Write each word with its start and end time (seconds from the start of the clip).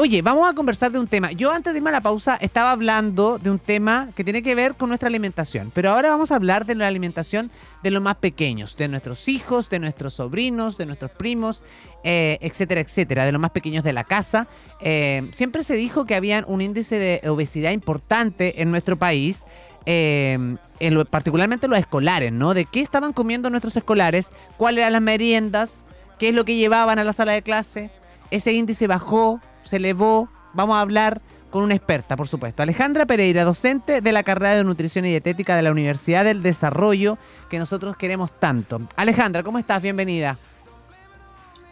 Oye, 0.00 0.22
vamos 0.22 0.48
a 0.48 0.54
conversar 0.54 0.92
de 0.92 1.00
un 1.00 1.08
tema. 1.08 1.32
Yo 1.32 1.50
antes 1.50 1.72
de 1.72 1.80
irme 1.80 1.90
a 1.90 1.94
la 1.94 2.00
pausa 2.00 2.36
estaba 2.40 2.70
hablando 2.70 3.36
de 3.36 3.50
un 3.50 3.58
tema 3.58 4.10
que 4.14 4.22
tiene 4.22 4.44
que 4.44 4.54
ver 4.54 4.76
con 4.76 4.90
nuestra 4.90 5.08
alimentación, 5.08 5.72
pero 5.74 5.90
ahora 5.90 6.10
vamos 6.10 6.30
a 6.30 6.36
hablar 6.36 6.66
de 6.66 6.76
la 6.76 6.86
alimentación 6.86 7.50
de 7.82 7.90
los 7.90 8.00
más 8.00 8.14
pequeños, 8.14 8.76
de 8.76 8.86
nuestros 8.86 9.26
hijos, 9.28 9.68
de 9.70 9.80
nuestros 9.80 10.14
sobrinos, 10.14 10.78
de 10.78 10.86
nuestros 10.86 11.10
primos, 11.10 11.64
eh, 12.04 12.38
etcétera, 12.42 12.80
etcétera, 12.80 13.24
de 13.24 13.32
los 13.32 13.40
más 13.40 13.50
pequeños 13.50 13.82
de 13.82 13.92
la 13.92 14.04
casa. 14.04 14.46
Eh, 14.80 15.28
siempre 15.32 15.64
se 15.64 15.74
dijo 15.74 16.04
que 16.04 16.14
había 16.14 16.44
un 16.46 16.60
índice 16.60 16.96
de 17.00 17.28
obesidad 17.28 17.72
importante 17.72 18.62
en 18.62 18.70
nuestro 18.70 18.96
país. 19.00 19.46
Eh, 19.84 20.38
en 20.78 20.94
lo, 20.94 21.06
particularmente 21.06 21.66
los 21.66 21.78
escolares, 21.78 22.30
¿no? 22.30 22.54
De 22.54 22.66
qué 22.66 22.82
estaban 22.82 23.12
comiendo 23.12 23.50
nuestros 23.50 23.76
escolares, 23.76 24.30
cuáles 24.58 24.82
eran 24.82 24.92
las 24.92 25.02
meriendas, 25.02 25.82
qué 26.20 26.28
es 26.28 26.36
lo 26.36 26.44
que 26.44 26.54
llevaban 26.54 27.00
a 27.00 27.04
la 27.04 27.12
sala 27.12 27.32
de 27.32 27.42
clase. 27.42 27.90
Ese 28.30 28.52
índice 28.52 28.86
bajó, 28.86 29.40
se 29.68 29.76
elevó. 29.76 30.28
Vamos 30.54 30.76
a 30.76 30.80
hablar 30.80 31.20
con 31.50 31.62
una 31.62 31.74
experta, 31.74 32.16
por 32.16 32.28
supuesto. 32.28 32.62
Alejandra 32.62 33.06
Pereira, 33.06 33.44
docente 33.44 34.00
de 34.00 34.12
la 34.12 34.22
carrera 34.22 34.54
de 34.54 34.64
Nutrición 34.64 35.04
y 35.04 35.10
Dietética 35.10 35.56
de 35.56 35.62
la 35.62 35.70
Universidad 35.70 36.24
del 36.24 36.42
Desarrollo, 36.42 37.18
que 37.48 37.58
nosotros 37.58 37.96
queremos 37.96 38.32
tanto. 38.38 38.80
Alejandra, 38.96 39.42
¿cómo 39.42 39.58
estás? 39.58 39.82
Bienvenida. 39.82 40.38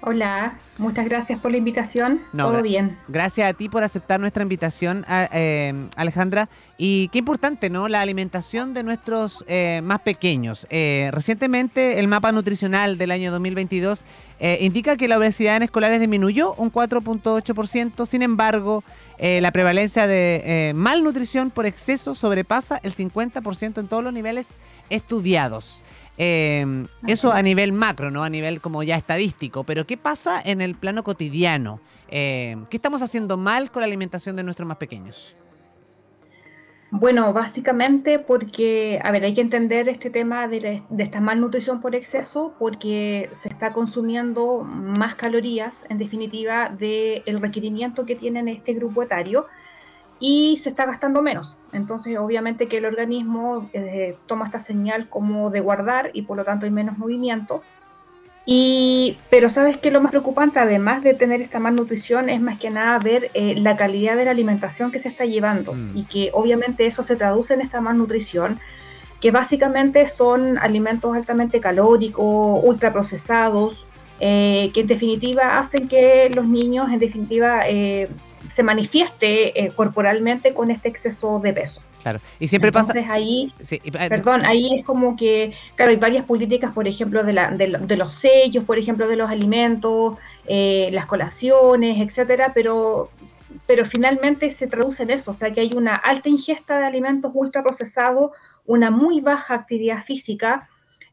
Hola, 0.09 0.57
muchas 0.79 1.07
gracias 1.07 1.41
por 1.41 1.51
la 1.51 1.57
invitación. 1.57 2.21
Todo 2.31 2.63
bien. 2.63 2.97
Gracias 3.09 3.51
a 3.51 3.55
ti 3.55 3.69
por 3.69 3.83
aceptar 3.83 4.21
nuestra 4.21 4.45
invitación, 4.45 5.05
eh, 5.09 5.89
Alejandra. 5.97 6.49
Y 6.79 7.09
qué 7.09 7.19
importante, 7.19 7.71
¿no? 7.71 7.89
La 7.89 8.03
alimentación 8.03 8.73
de 8.73 8.85
nuestros 8.85 9.45
eh, 9.49 9.81
más 9.83 10.03
pequeños. 10.03 10.69
Eh, 10.71 11.11
recientemente, 11.13 11.99
el 11.99 12.07
mapa 12.07 12.31
nutricional 12.31 12.99
del 12.99 13.11
año 13.11 13.33
2022 13.33 14.05
indica 14.61 14.97
que 14.97 15.09
la 15.09 15.19
obesidad 15.19 15.57
en 15.57 15.65
escolares 15.65 15.99
disminuyó 15.99 16.55
un 16.55 16.71
4.8%. 16.71 18.07
Sin 18.07 18.23
embargo, 18.23 18.85
la 19.19 19.51
prevalencia 19.51 20.07
de 20.07 20.73
malnutrición 20.77 21.51
por 21.51 21.67
exceso 21.67 22.15
sobrepasa 22.15 22.79
el 22.85 22.95
50% 22.95 23.81
en 23.81 23.89
todos 23.89 24.05
los 24.05 24.13
niveles 24.13 24.51
estudiados. 24.89 25.83
Eh, 26.19 26.87
eso 27.07 27.33
a 27.33 27.43
nivel 27.43 27.73
macro, 27.73 28.11
¿no? 28.11 28.25
A 28.25 28.31
nivel 28.31 28.61
como 28.61 28.83
ya 28.83 28.97
estadístico. 28.97 29.65
Pero 29.65 29.87
¿qué 29.87 29.97
pasa 29.97 30.41
en 30.45 30.61
el 30.61 30.75
plano 30.75 31.05
cotidiano? 31.05 31.81
Eh, 32.09 32.57
¿Qué 32.71 32.77
estamos 32.77 33.03
haciendo 33.03 33.37
mal 33.37 33.71
con 33.71 33.81
la 33.81 33.87
alimentación 33.87 34.37
de 34.37 34.43
nuestros 34.43 34.67
más 34.67 34.79
pequeños? 34.79 35.37
Bueno, 36.93 37.33
básicamente 37.33 38.21
porque, 38.21 39.01
a 39.03 39.11
ver, 39.11 39.25
hay 39.25 39.35
que 39.35 39.41
entender 39.41 39.89
este 39.89 40.09
tema 40.09 40.47
de, 40.47 40.85
de, 40.89 41.03
esta 41.03 41.21
malnutrición 41.21 41.81
por 41.81 41.97
exceso 41.97 42.55
porque 42.61 43.29
se 43.33 43.49
está 43.49 43.73
consumiendo 43.73 44.63
más 44.63 45.17
calorías, 45.17 45.85
en 45.91 45.99
definitiva, 45.99 46.69
del 46.71 47.41
requerimiento 47.41 48.07
que 48.07 48.15
tienen 48.15 48.47
este 48.47 48.73
grupo 48.73 49.03
etario 49.03 49.47
y 50.19 50.59
se 50.59 50.71
está 50.71 50.87
gastando 50.87 51.23
menos. 51.23 51.57
Entonces, 51.73 52.17
obviamente 52.19 52.69
que 52.69 52.79
el 52.79 52.87
organismo 52.87 53.69
eh, 53.73 54.17
toma 54.27 54.47
esta 54.47 54.61
señal 54.61 55.09
como 55.09 55.51
de 55.51 55.61
guardar 55.61 56.11
y 56.13 56.23
por 56.23 56.37
lo 56.37 56.45
tanto 56.45 56.67
hay 56.67 56.73
menos 56.73 56.99
movimiento. 56.99 57.63
Y, 58.49 59.19
pero 59.29 59.51
sabes 59.51 59.77
que 59.77 59.91
lo 59.91 60.01
más 60.01 60.11
preocupante, 60.11 60.61
además 60.61 61.03
de 61.03 61.15
tener 61.15 61.43
esta 61.43 61.59
malnutrición, 61.59 62.29
es 62.29 62.41
más 62.41 62.59
que 62.61 62.71
nada 62.71 62.97
ver 63.01 63.31
eh, 63.35 63.57
la 63.57 63.77
calidad 63.77 64.17
de 64.17 64.25
la 64.25 64.31
alimentación 64.31 64.93
que 64.93 65.01
se 65.01 65.09
está 65.09 65.25
llevando 65.25 65.75
mm. 65.75 65.97
y 65.97 66.05
que 66.05 66.31
obviamente 66.33 66.87
eso 66.87 67.03
se 67.03 67.17
traduce 67.17 67.55
en 67.55 67.61
esta 67.61 67.81
malnutrición, 67.81 68.61
que 69.21 69.33
básicamente 69.33 70.07
son 70.07 70.59
alimentos 70.59 71.17
altamente 71.17 71.61
calóricos, 71.61 72.61
ultraprocesados, 72.63 73.85
eh, 74.21 74.71
que 74.73 74.83
en 74.83 74.87
definitiva 74.87 75.59
hacen 75.59 75.89
que 75.89 76.31
los 76.31 76.47
niños, 76.47 76.91
en 76.91 77.01
definitiva, 77.01 77.63
eh, 77.67 78.09
se 78.57 78.63
manifieste 78.63 79.67
eh, 79.67 79.71
corporalmente 79.77 80.55
con 80.55 80.71
este 80.71 80.89
exceso 80.89 81.41
de 81.41 81.53
peso. 81.53 81.83
Claro, 82.03 82.21
y 82.41 82.49
siempre 82.49 82.69
Entonces, 82.69 83.03
pasa... 83.03 83.13
ahí, 83.13 83.53
perdón, 84.09 84.47
ahí 84.47 84.79
es 84.79 84.87
como 84.87 85.15
que, 85.15 85.53
claro, 85.75 85.91
hay 85.91 85.99
varias 85.99 86.25
políticas, 86.25 86.73
por 86.73 86.89
ejemplo, 86.89 87.23
de, 87.23 87.35
la, 87.35 87.51
de, 87.51 87.97
los 87.99 88.15
sellos, 88.15 88.65
por 88.65 88.79
ejemplo, 88.79 89.09
de 89.09 89.17
los 89.17 89.29
alimentos, 89.29 90.17
eh, 90.47 90.89
las 90.93 91.05
colaciones, 91.05 92.01
etcétera, 92.01 92.53
pero, 92.55 93.11
pero 93.67 93.85
finalmente 93.85 94.51
se 94.53 94.69
traduce 94.69 95.03
en 95.03 95.11
eso, 95.11 95.33
o 95.33 95.35
sea 95.35 95.53
que 95.53 95.61
hay 95.61 95.73
una 95.77 95.95
alta 95.95 96.31
ingesta 96.31 96.79
de 96.79 96.87
alimentos 96.87 97.33
ultraprocesados, 97.35 98.31
una 98.65 98.91
muy 98.91 99.21
baja 99.21 99.53
actividad 99.55 100.03
física, 100.07 100.67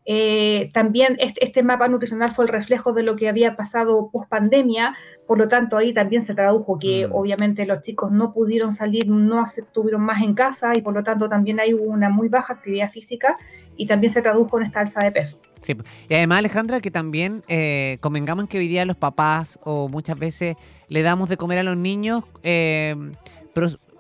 eh, 0.06 0.70
también 0.74 1.16
este, 1.20 1.46
este, 1.46 1.64
mapa 1.64 1.88
nutricional 1.88 2.32
fue 2.32 2.46
el 2.46 2.52
reflejo 2.52 2.94
de 2.94 3.04
lo 3.04 3.16
que 3.16 3.30
había 3.30 3.56
pasado 3.56 4.10
post 4.12 4.30
pandemia, 4.30 4.96
por 5.28 5.38
lo 5.38 5.48
tanto 5.48 5.78
ahí 5.78 5.94
también 5.94 6.22
se 6.22 6.36
tradujo 6.36 6.78
que 6.78 7.08
mm. 7.08 7.12
obviamente 7.14 7.66
los 7.66 7.84
chicos 7.84 8.12
no 8.12 8.34
pudieron 8.34 8.74
salir, 8.74 9.08
no 9.08 9.46
estuvieron 9.46 10.02
más 10.02 10.22
en 10.22 10.34
casa 10.34 10.76
y 10.76 10.82
por 10.82 10.94
lo 10.94 11.04
tanto 11.04 11.30
también 11.30 11.60
hay 11.60 11.74
una 11.74 12.10
muy 12.10 12.28
baja 12.28 12.54
actividad 12.54 12.92
física 12.92 13.38
y 13.78 13.88
también 13.88 14.12
se 14.12 14.22
tradujo 14.22 14.58
en 14.58 14.66
esta 14.66 14.82
alza 14.82 15.00
de 15.04 15.12
peso. 15.12 15.40
Sí, 15.62 15.78
y 16.10 16.14
además 16.14 16.40
Alejandra 16.40 16.82
que 16.82 16.92
también 16.92 17.42
eh, 17.48 17.98
convengamos 18.02 18.50
que 18.50 18.58
hoy 18.58 18.68
día 18.68 18.84
los 18.84 18.98
papás 18.98 19.58
o 19.64 19.88
muchas 19.88 20.20
veces 20.20 20.58
le 20.90 21.02
damos 21.02 21.30
de 21.30 21.38
comer 21.38 21.60
a 21.60 21.64
los 21.64 21.78
niños 21.78 22.24
eh, 22.44 22.96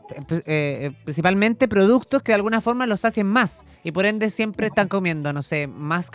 eh, 0.10 0.44
eh, 0.46 0.92
principalmente 1.04 1.68
productos 1.68 2.22
que 2.22 2.32
de 2.32 2.36
alguna 2.36 2.62
forma 2.62 2.86
los 2.88 3.06
hacen 3.06 3.28
más 3.28 3.64
y 3.84 3.92
por 3.92 4.06
ende 4.06 4.30
siempre 4.30 4.68
están 4.68 4.88
comiendo, 4.88 5.34
no 5.34 5.42
sé, 5.42 5.68
más 5.68 6.10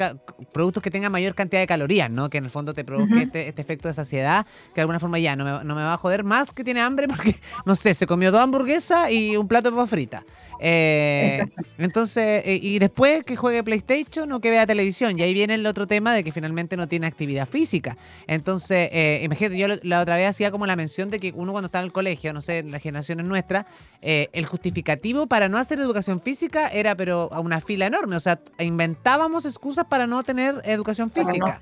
productos 0.53 0.82
que 0.82 0.91
tengan 0.91 1.12
mayor 1.12 1.34
cantidad 1.34 1.60
de 1.60 1.66
calorías, 1.66 2.10
¿no? 2.10 2.31
Que 2.31 2.38
en 2.38 2.44
el 2.44 2.50
fondo 2.50 2.75
te 2.75 2.84
provoque 2.84 3.22
este, 3.22 3.49
este, 3.49 3.62
efecto 3.62 3.88
de 3.88 3.94
saciedad, 3.94 4.47
que 4.69 4.76
de 4.76 4.81
alguna 4.82 5.00
forma 5.00 5.19
ya 5.19 5.37
no 5.37 5.44
me, 5.44 5.65
no 5.65 5.75
me 5.75 5.82
va 5.82 5.94
a 5.94 5.97
joder 5.97 6.25
más 6.25 6.53
que 6.53 6.65
tiene 6.65 6.81
hambre 6.81 7.09
porque, 7.09 7.37
no 7.66 7.76
sé, 7.76 7.94
se 7.94 8.06
comió 8.06 8.31
dos 8.31 8.41
hamburguesas 8.41 9.10
y 9.10 9.37
un 9.37 9.49
plato 9.49 9.71
de 9.71 9.76
papa 9.76 9.88
frita. 9.88 10.25
Eh, 10.60 11.46
entonces, 11.78 12.42
eh, 12.44 12.58
y 12.60 12.78
después 12.78 13.22
que 13.24 13.36
juegue 13.36 13.62
PlayStation 13.62 14.30
o 14.32 14.41
que 14.41 14.50
vea 14.50 14.66
televisión. 14.66 15.19
Y 15.19 15.22
ahí 15.22 15.34
viene 15.34 15.54
el 15.54 15.66
otro 15.66 15.86
tema 15.86 16.14
de 16.14 16.24
que 16.24 16.32
finalmente 16.32 16.76
no 16.76 16.88
tiene 16.88 17.06
actividad 17.06 17.48
física. 17.48 17.96
Entonces, 18.26 18.88
eh, 18.92 19.20
imagínate, 19.24 19.58
yo 19.58 19.69
la 19.82 20.00
otra 20.00 20.16
vez 20.16 20.28
hacía 20.28 20.50
como 20.50 20.66
la 20.66 20.76
mención 20.76 21.10
de 21.10 21.20
que 21.20 21.32
uno 21.34 21.52
cuando 21.52 21.66
está 21.66 21.78
en 21.78 21.86
el 21.86 21.92
colegio, 21.92 22.32
no 22.32 22.42
sé, 22.42 22.62
las 22.62 22.82
generaciones 22.82 23.26
nuestras, 23.26 23.66
eh, 24.02 24.28
el 24.32 24.46
justificativo 24.46 25.26
para 25.26 25.48
no 25.48 25.58
hacer 25.58 25.78
educación 25.80 26.20
física 26.20 26.69
era 26.69 26.94
pero 26.94 27.28
a 27.32 27.40
una 27.40 27.60
fila 27.60 27.86
enorme. 27.86 28.16
O 28.16 28.20
sea, 28.20 28.40
inventábamos 28.58 29.44
excusas 29.44 29.86
para 29.86 30.06
no 30.06 30.22
tener 30.22 30.60
educación 30.64 31.10
física. 31.10 31.56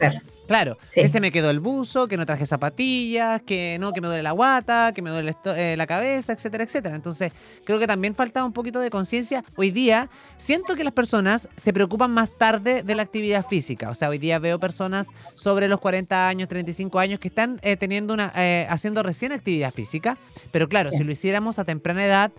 Claro, 0.47 0.79
que 0.95 1.09
se 1.09 1.21
me 1.21 1.33
quedó 1.33 1.51
el 1.51 1.59
buzo, 1.59 2.07
que 2.07 2.17
no 2.17 2.25
traje 2.25 2.47
zapatillas, 2.47 3.43
que 3.43 3.79
no, 3.81 3.93
que 3.93 4.01
me 4.01 4.07
duele 4.07 4.23
la 4.23 4.31
guata, 4.31 4.93
que 4.95 5.03
me 5.03 5.11
duele 5.11 5.35
la 5.77 5.87
cabeza, 5.89 6.33
etcétera, 6.33 6.63
etcétera. 6.63 6.95
Entonces, 6.95 7.33
creo 7.65 7.81
que 7.81 7.87
también 7.89 8.15
falta 8.15 8.45
un 8.45 8.53
poquito 8.53 8.79
de 8.79 8.86
conciencia. 8.91 9.45
Hoy 9.57 9.71
día, 9.71 10.09
siento 10.37 10.75
que 10.75 10.85
las 10.85 10.93
personas 10.93 11.49
se 11.57 11.73
preocupan 11.73 12.11
más 12.11 12.31
tarde 12.31 12.83
de 12.83 12.95
la 12.95 13.03
actividad 13.03 13.47
física. 13.47 13.91
O 13.91 13.95
sea, 13.95 14.09
hoy 14.09 14.19
día 14.19 14.39
veo 14.39 14.59
personas 14.59 15.09
sobre 15.33 15.69
los 15.69 15.81
40 15.81 16.29
años, 16.29 16.49
35 16.49 16.99
años 16.99 17.19
que 17.19 17.29
están 17.29 17.59
eh, 17.63 17.77
teniendo 17.77 18.15
una, 18.15 18.33
eh, 18.37 18.67
haciendo 18.69 19.03
recién 19.03 19.33
actividad 19.33 19.73
física. 19.73 20.19
Pero 20.53 20.69
claro, 20.69 20.91
si 20.91 21.05
lo 21.05 21.13
hiciéramos 21.13 21.59
a 21.59 21.65
temprana 21.65 22.05
edad, 22.05 22.33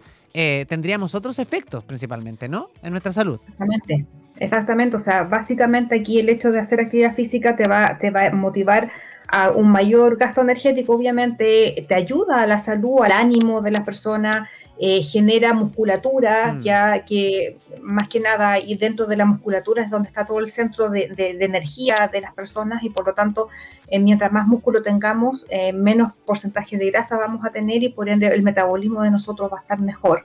tendríamos 0.67 1.15
otros 1.15 1.39
efectos 1.39 1.83
principalmente, 1.83 2.47
¿no? 2.47 2.69
En 2.83 2.91
nuestra 2.91 3.11
salud. 3.11 3.39
Exactamente. 3.47 4.05
Exactamente, 4.39 4.95
o 4.95 4.99
sea, 4.99 5.23
básicamente 5.23 5.95
aquí 5.95 6.19
el 6.19 6.29
hecho 6.29 6.51
de 6.51 6.59
hacer 6.59 6.79
actividad 6.79 7.15
física 7.15 7.55
te 7.55 7.67
va, 7.67 7.97
te 7.97 8.11
va 8.11 8.25
a 8.25 8.31
motivar 8.31 8.91
a 9.27 9.51
un 9.51 9.69
mayor 9.69 10.17
gasto 10.17 10.41
energético, 10.41 10.93
obviamente 10.93 11.85
te 11.87 11.95
ayuda 11.95 12.41
a 12.43 12.47
la 12.47 12.59
salud, 12.59 13.03
al 13.03 13.11
ánimo 13.11 13.61
de 13.61 13.71
la 13.71 13.83
persona, 13.83 14.47
eh, 14.79 15.01
genera 15.01 15.53
musculatura, 15.53 16.53
mm. 16.53 16.61
ya 16.61 17.03
que 17.03 17.57
más 17.81 18.07
que 18.09 18.19
nada, 18.19 18.59
y 18.59 18.75
dentro 18.75 19.07
de 19.07 19.17
la 19.17 19.25
musculatura 19.25 19.81
es 19.81 19.89
donde 19.89 20.09
está 20.09 20.25
todo 20.25 20.39
el 20.39 20.49
centro 20.49 20.89
de, 20.89 21.09
energía 21.17 22.09
de 22.11 22.21
las 22.21 22.33
personas 22.33 22.83
y 22.83 22.89
por 22.91 23.07
lo 23.07 23.13
tanto, 23.13 23.49
eh, 23.87 23.99
mientras 23.99 24.31
más 24.31 24.47
músculo 24.47 24.83
tengamos, 24.83 25.47
eh, 25.49 25.73
menos 25.73 26.13
porcentaje 26.25 26.77
de 26.77 26.91
grasa 26.91 27.17
vamos 27.17 27.43
a 27.43 27.49
tener 27.49 27.81
y 27.81 27.89
por 27.89 28.07
ende 28.07 28.27
el 28.27 28.43
metabolismo 28.43 29.01
de 29.01 29.11
nosotros 29.11 29.51
va 29.51 29.57
a 29.57 29.61
estar 29.61 29.81
mejor. 29.81 30.23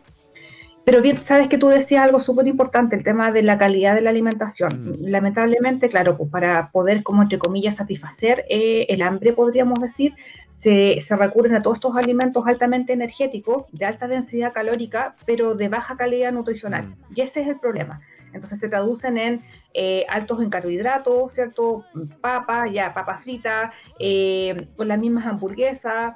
Pero 0.84 1.00
bien, 1.00 1.22
sabes 1.22 1.48
que 1.48 1.58
tú 1.58 1.68
decías 1.68 2.02
algo 2.02 2.18
súper 2.18 2.46
importante, 2.48 2.96
el 2.96 3.04
tema 3.04 3.30
de 3.30 3.42
la 3.42 3.56
calidad 3.56 3.94
de 3.94 4.00
la 4.00 4.10
alimentación. 4.10 4.90
Mm. 4.90 5.08
Lamentablemente, 5.10 5.88
claro, 5.88 6.16
pues 6.16 6.30
para 6.30 6.70
poder, 6.72 7.02
como 7.02 7.22
entre 7.22 7.38
comillas, 7.38 7.76
satisfacer 7.76 8.44
eh, 8.48 8.86
el 8.88 9.02
hambre, 9.02 9.32
podríamos 9.32 9.78
decir, 9.78 10.14
se, 10.48 11.00
se, 11.00 11.16
recurren 11.16 11.54
a 11.54 11.62
todos 11.62 11.76
estos 11.76 11.96
alimentos 11.96 12.46
altamente 12.46 12.92
energéticos, 12.92 13.66
de 13.72 13.84
alta 13.84 14.08
densidad 14.08 14.52
calórica, 14.52 15.14
pero 15.24 15.54
de 15.54 15.68
baja 15.68 15.96
calidad 15.96 16.32
nutricional. 16.32 16.88
Mm. 16.88 16.94
Y 17.14 17.20
ese 17.20 17.42
es 17.42 17.48
el 17.48 17.60
problema. 17.60 18.00
Entonces 18.32 18.58
se 18.58 18.68
traducen 18.68 19.18
en 19.18 19.42
eh, 19.74 20.04
altos 20.08 20.42
en 20.42 20.50
carbohidratos, 20.50 21.32
¿cierto? 21.32 21.84
Papas, 22.20 22.72
ya 22.72 22.94
papas 22.94 23.22
fritas, 23.22 23.72
eh, 23.98 24.68
con 24.76 24.88
las 24.88 24.98
mismas 24.98 25.26
hamburguesas, 25.26 26.14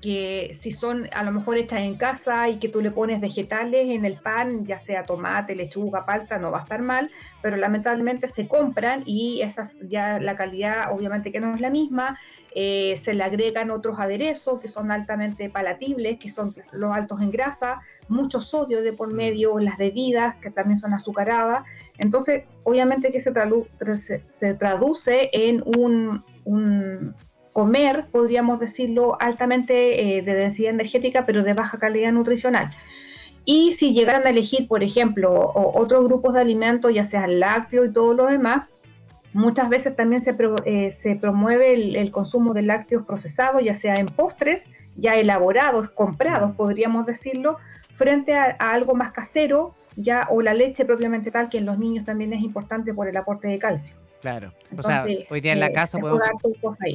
que 0.00 0.56
si 0.58 0.70
son 0.70 1.08
a 1.12 1.22
lo 1.22 1.30
mejor 1.30 1.58
hechas 1.58 1.80
en 1.80 1.96
casa 1.96 2.48
y 2.48 2.58
que 2.58 2.68
tú 2.68 2.80
le 2.80 2.90
pones 2.90 3.20
vegetales 3.20 3.90
en 3.90 4.04
el 4.04 4.14
pan, 4.14 4.66
ya 4.66 4.78
sea 4.78 5.02
tomate, 5.02 5.54
lechuga, 5.54 6.06
palta, 6.06 6.38
no 6.38 6.50
va 6.50 6.60
a 6.60 6.62
estar 6.62 6.80
mal, 6.80 7.10
pero 7.42 7.56
lamentablemente 7.58 8.26
se 8.28 8.48
compran 8.48 9.02
y 9.04 9.42
esas 9.42 9.78
ya 9.82 10.18
la 10.18 10.36
calidad 10.36 10.92
obviamente 10.92 11.30
que 11.30 11.40
no 11.40 11.54
es 11.54 11.60
la 11.60 11.70
misma, 11.70 12.18
eh, 12.54 12.96
se 12.96 13.14
le 13.14 13.22
agregan 13.22 13.70
otros 13.70 13.98
aderezos 13.98 14.58
que 14.60 14.68
son 14.68 14.90
altamente 14.90 15.50
palatibles, 15.50 16.18
que 16.18 16.30
son 16.30 16.54
los 16.72 16.96
altos 16.96 17.20
en 17.20 17.30
grasa, 17.30 17.80
mucho 18.08 18.40
sodio 18.40 18.82
de 18.82 18.92
por 18.94 19.12
medio, 19.12 19.58
las 19.58 19.76
bebidas 19.76 20.36
que 20.36 20.50
también 20.50 20.78
son 20.78 20.94
azucaradas, 20.94 21.66
entonces 21.98 22.44
obviamente 22.64 23.12
que 23.12 23.20
se, 23.20 23.32
se, 24.28 24.54
traduce 24.54 25.30
en 25.32 25.62
un 25.64 26.24
comer, 27.52 28.06
podríamos 28.10 28.60
decirlo, 28.60 29.20
altamente 29.20 30.18
eh, 30.18 30.22
de 30.22 30.34
densidad 30.34 30.70
energética, 30.70 31.26
pero 31.26 31.42
de 31.42 31.54
baja 31.54 31.78
calidad 31.78 32.12
nutricional. 32.12 32.70
Y 33.44 33.72
si 33.72 33.92
llegaran 33.92 34.26
a 34.26 34.30
elegir, 34.30 34.68
por 34.68 34.82
ejemplo, 34.82 35.50
otros 35.54 36.04
grupos 36.04 36.34
de 36.34 36.40
alimentos, 36.40 36.94
ya 36.94 37.04
sea 37.04 37.26
lácteo 37.26 37.84
y 37.84 37.92
todo 37.92 38.14
lo 38.14 38.26
demás, 38.26 38.68
muchas 39.32 39.68
veces 39.68 39.96
también 39.96 40.20
se, 40.20 40.36
eh, 40.66 40.92
se 40.92 41.16
promueve 41.16 41.74
el, 41.74 42.10
consumo 42.10 42.52
de 42.54 42.62
lácteos 42.62 43.04
procesados, 43.04 43.62
ya 43.64 43.74
sea 43.74 43.94
en 43.94 44.06
postres, 44.06 44.68
ya 44.96 45.16
elaborados, 45.16 45.90
comprados, 45.90 46.52
podríamos 46.52 47.06
decirlo, 47.06 47.56
frente 47.94 48.34
a, 48.34 48.56
a 48.58 48.72
algo 48.72 48.94
más 48.94 49.12
casero, 49.12 49.74
ya 49.96 50.26
o 50.30 50.42
la 50.42 50.54
leche 50.54 50.84
propiamente 50.84 51.30
tal, 51.30 51.48
que 51.48 51.58
en 51.58 51.66
los 51.66 51.78
niños 51.78 52.04
también 52.04 52.32
es 52.32 52.42
importante 52.42 52.94
por 52.94 53.08
el 53.08 53.16
aporte 53.16 53.48
de 53.48 53.58
calcio. 53.58 53.96
Claro. 54.20 54.52
o 54.76 54.82
sea, 54.82 55.06
hoy 55.30 55.40
día 55.40 55.52
en 55.52 55.60
la 55.60 55.68
eh, 55.68 55.72
casa 55.72 55.98
podemos. 55.98 56.20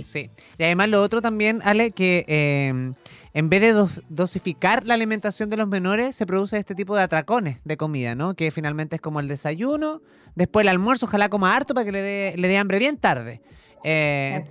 Sí. 0.04 0.30
Y 0.57 0.63
además 0.63 0.89
lo 0.89 1.01
otro 1.01 1.22
también, 1.22 1.60
Ale, 1.63 1.92
que 1.92 2.24
em, 2.27 2.94
en 3.33 3.50
vez 3.50 3.62
de 3.62 4.01
dosificar 4.10 4.86
la 4.86 4.94
alimentación 4.94 5.50
de 5.50 5.57
los 5.57 5.68
menores, 5.68 6.16
se 6.16 6.25
produce 6.25 6.57
este 6.57 6.75
tipo 6.75 6.95
de 6.95 7.04
atracones 7.04 7.57
de 7.63 7.77
comida, 7.77 8.16
¿no? 8.16 8.36
Que 8.36 8.51
finalmente 8.51 8.95
es 8.95 9.01
como 9.01 9.19
el 9.19 9.27
desayuno, 9.27 10.01
después 10.36 10.63
el 10.63 10.69
almuerzo, 10.69 11.07
ojalá 11.07 11.30
coma 11.30 11.56
harto 11.56 11.74
para 11.74 11.86
que 11.86 11.92
le 11.92 12.01
dé 12.01 12.33
le 12.38 12.48
dé 12.48 12.57
hambre 12.57 12.80
bien 12.80 12.98
tarde. 12.98 13.42
Eh, 13.88 14.42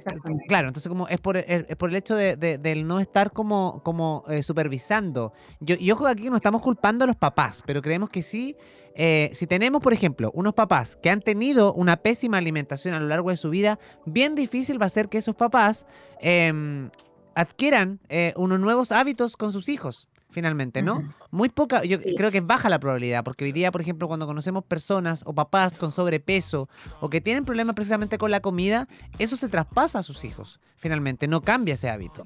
claro, 0.47 0.69
entonces 0.69 0.89
como 0.89 1.09
es 1.09 1.21
por, 1.21 1.37
es 1.37 1.77
por 1.77 1.91
el 1.91 1.97
hecho 1.97 2.15
de, 2.15 2.37
del 2.37 2.87
no 2.87 3.01
estar 3.01 3.33
como, 3.33 3.83
como 3.83 4.23
eh, 4.29 4.45
supervisando. 4.45 5.33
Yo, 5.59 5.75
y 5.77 5.91
ojo 5.91 6.07
aquí 6.07 6.31
no 6.31 6.37
estamos 6.37 6.63
culpando 6.63 7.03
a 7.03 7.09
los 7.09 7.17
papás, 7.17 7.61
pero 7.67 7.83
creemos 7.83 8.11
que 8.11 8.23
sí, 8.23 8.57
eh, 8.95 9.31
si 9.33 9.49
tenemos, 9.49 9.83
por 9.83 9.93
ejemplo, 9.93 10.31
unos 10.35 10.55
papás 10.55 10.95
que 10.95 11.11
han 11.11 11.21
tenido 11.21 11.75
una 11.75 11.97
pésima 11.97 12.39
alimentación 12.39 12.95
a 12.95 13.01
lo 13.01 13.09
largo 13.09 13.31
de 13.31 13.37
su 13.37 13.51
vida, 13.51 13.81
bien 14.07 14.37
difícil 14.37 14.81
va 14.81 14.87
a 14.87 14.91
ser 14.91 15.09
que 15.09 15.19
esos 15.19 15.35
papás 15.35 15.85
em, 16.21 16.91
adquieran 17.35 17.99
unos 18.37 18.61
nuevos 18.61 18.93
hábitos 18.93 19.37
con 19.37 19.51
sus 19.51 19.69
hijos 19.69 20.09
finalmente, 20.35 20.83
¿no? 20.83 21.03
Muy 21.31 21.49
poca, 21.49 21.85
yo 21.85 21.99
creo 22.17 22.31
que 22.31 22.39
es 22.39 22.47
baja 22.47 22.69
la 22.69 22.81
probabilidad, 22.81 23.25
porque 23.25 23.45
hoy 23.45 23.53
día, 23.53 23.71
por 23.71 23.81
ejemplo, 23.81 24.09
cuando 24.09 24.27
conocemos 24.27 24.65
personas 24.65 25.23
o 25.25 25.33
papás 25.33 25.79
con 25.79 25.93
sobrepeso 25.93 26.69
o 27.01 27.09
que 27.09 27.21
tienen 27.21 27.45
problemas 27.45 27.75
precisamente 27.75 28.19
con 28.19 28.31
la 28.31 28.41
comida, 28.41 28.89
eso 29.19 29.37
se 29.37 29.49
traspasa 29.49 30.01
a 30.01 30.03
sus 30.03 30.25
hijos, 30.25 30.61
finalmente, 30.77 31.29
no 31.29 31.41
cambia 31.41 31.75
ese 31.75 31.89
hábito. 31.89 32.25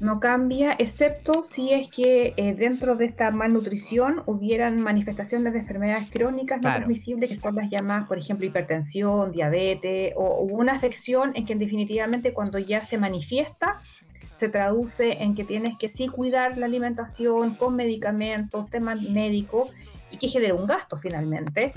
No 0.00 0.18
cambia, 0.18 0.72
excepto 0.72 1.44
si 1.44 1.72
es 1.72 1.88
que 1.88 2.34
eh, 2.36 2.54
dentro 2.54 2.96
de 2.96 3.04
esta 3.04 3.30
malnutrición 3.30 4.22
hubieran 4.26 4.80
manifestaciones 4.80 5.52
de 5.52 5.60
enfermedades 5.60 6.10
crónicas 6.10 6.60
no 6.60 6.68
transmisibles, 6.68 7.30
que 7.30 7.36
son 7.36 7.54
las 7.54 7.70
llamadas, 7.70 8.08
por 8.08 8.18
ejemplo, 8.18 8.44
hipertensión, 8.44 9.30
diabetes, 9.30 10.14
o, 10.16 10.24
o 10.24 10.42
una 10.42 10.72
afección 10.72 11.32
en 11.36 11.46
que 11.46 11.54
definitivamente 11.54 12.32
cuando 12.32 12.58
ya 12.58 12.80
se 12.80 12.98
manifiesta, 12.98 13.80
se 14.34 14.48
traduce 14.48 15.22
en 15.22 15.34
que 15.34 15.44
tienes 15.44 15.78
que 15.78 15.88
sí 15.88 16.08
cuidar 16.08 16.58
la 16.58 16.66
alimentación 16.66 17.54
con 17.54 17.76
medicamentos, 17.76 18.68
temas 18.68 19.00
médicos, 19.00 19.70
y 20.10 20.18
que 20.18 20.28
genera 20.28 20.54
un 20.54 20.66
gasto 20.66 20.96
finalmente. 20.98 21.72